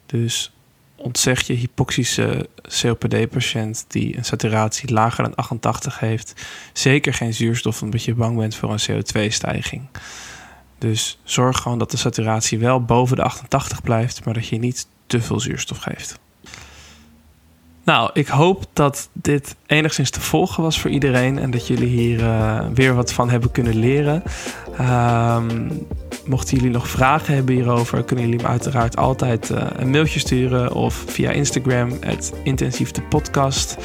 Dus 0.05 0.51
ontzeg 0.99 1.47
je 1.47 1.53
hypoxische 1.53 2.49
COPD-patiënt 2.81 3.85
die 3.87 4.17
een 4.17 4.25
saturatie 4.25 4.93
lager 4.93 5.23
dan 5.23 5.35
88 5.35 5.99
heeft, 5.99 6.45
zeker 6.73 7.13
geen 7.13 7.33
zuurstof 7.33 7.81
omdat 7.81 8.03
je 8.03 8.13
bang 8.13 8.37
bent 8.37 8.55
voor 8.55 8.71
een 8.71 9.03
CO2-stijging. 9.03 9.81
Dus 10.77 11.19
zorg 11.23 11.57
gewoon 11.57 11.79
dat 11.79 11.91
de 11.91 11.97
saturatie 11.97 12.59
wel 12.59 12.85
boven 12.85 13.15
de 13.15 13.23
88 13.23 13.81
blijft, 13.81 14.25
maar 14.25 14.33
dat 14.33 14.47
je 14.47 14.59
niet 14.59 14.87
te 15.07 15.21
veel 15.21 15.39
zuurstof 15.39 15.77
geeft. 15.77 16.19
Nou, 17.89 18.09
ik 18.13 18.27
hoop 18.27 18.65
dat 18.73 19.09
dit 19.13 19.55
enigszins 19.65 20.09
te 20.09 20.21
volgen 20.21 20.63
was 20.63 20.79
voor 20.79 20.89
iedereen 20.89 21.39
en 21.39 21.51
dat 21.51 21.67
jullie 21.67 21.87
hier 21.87 22.19
uh, 22.19 22.59
weer 22.73 22.93
wat 22.95 23.13
van 23.13 23.29
hebben 23.29 23.51
kunnen 23.51 23.75
leren. 23.79 24.23
Um, 24.81 25.87
mochten 26.25 26.57
jullie 26.57 26.71
nog 26.71 26.87
vragen 26.87 27.33
hebben 27.33 27.55
hierover, 27.55 28.03
kunnen 28.03 28.25
jullie 28.25 28.41
me 28.41 28.47
uiteraard 28.47 28.97
altijd 28.97 29.49
uh, 29.49 29.61
een 29.75 29.89
mailtje 29.89 30.19
sturen 30.19 30.73
of 30.73 31.03
via 31.07 31.31
Instagram, 31.31 31.91
het 31.99 32.33
intensief 32.43 32.91
de 32.91 33.01
podcast, 33.01 33.77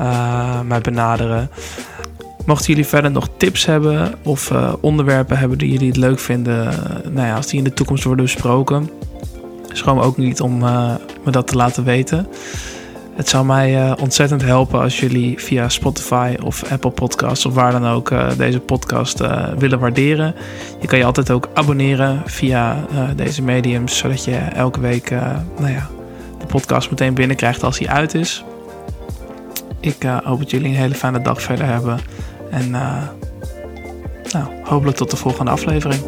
uh, 0.00 0.60
mij 0.60 0.80
benaderen. 0.80 1.50
Mochten 2.46 2.66
jullie 2.66 2.86
verder 2.86 3.10
nog 3.10 3.28
tips 3.36 3.66
hebben 3.66 4.14
of 4.22 4.52
onderwerpen 4.80 5.38
hebben 5.38 5.58
die 5.58 5.72
jullie 5.72 5.88
het 5.88 5.96
leuk 5.96 6.18
vinden, 6.18 6.74
nou 7.10 7.26
ja, 7.26 7.36
als 7.36 7.46
die 7.46 7.58
in 7.58 7.64
de 7.64 7.72
toekomst 7.72 8.04
worden 8.04 8.24
besproken, 8.24 8.90
schroom 9.72 9.98
ook 9.98 10.16
niet 10.16 10.40
om 10.40 10.58
me 10.58 11.30
dat 11.30 11.46
te 11.46 11.56
laten 11.56 11.84
weten. 11.84 12.26
Het 13.14 13.28
zou 13.28 13.44
mij 13.44 13.84
uh, 13.84 13.92
ontzettend 14.00 14.42
helpen 14.42 14.80
als 14.80 15.00
jullie 15.00 15.38
via 15.40 15.68
Spotify 15.68 16.36
of 16.42 16.70
Apple 16.70 16.90
Podcasts 16.90 17.46
of 17.46 17.54
waar 17.54 17.72
dan 17.72 17.86
ook 17.86 18.10
uh, 18.10 18.28
deze 18.36 18.60
podcast 18.60 19.20
uh, 19.20 19.48
willen 19.58 19.78
waarderen. 19.78 20.34
Je 20.80 20.86
kan 20.86 20.98
je 20.98 21.04
altijd 21.04 21.30
ook 21.30 21.48
abonneren 21.54 22.22
via 22.24 22.84
deze 23.16 23.42
mediums, 23.42 23.98
zodat 23.98 24.24
je 24.24 24.36
elke 24.36 24.80
week 24.80 25.10
nou 25.58 25.70
ja, 25.70 25.88
de 26.38 26.46
podcast 26.46 26.90
meteen 26.90 27.14
binnenkrijgt 27.14 27.62
als 27.62 27.78
hij 27.78 27.88
uit 27.88 28.14
is. 28.14 28.44
Ik 29.80 30.02
hoop 30.24 30.38
dat 30.38 30.50
jullie 30.50 30.68
een 30.68 30.74
hele 30.74 30.94
fijne 30.94 31.20
dag 31.22 31.42
verder 31.42 31.66
hebben. 31.66 31.98
En 32.50 32.70
nou, 34.30 34.46
hopelijk 34.62 34.96
tot 34.96 35.10
de 35.10 35.16
volgende 35.16 35.50
aflevering. 35.50 36.02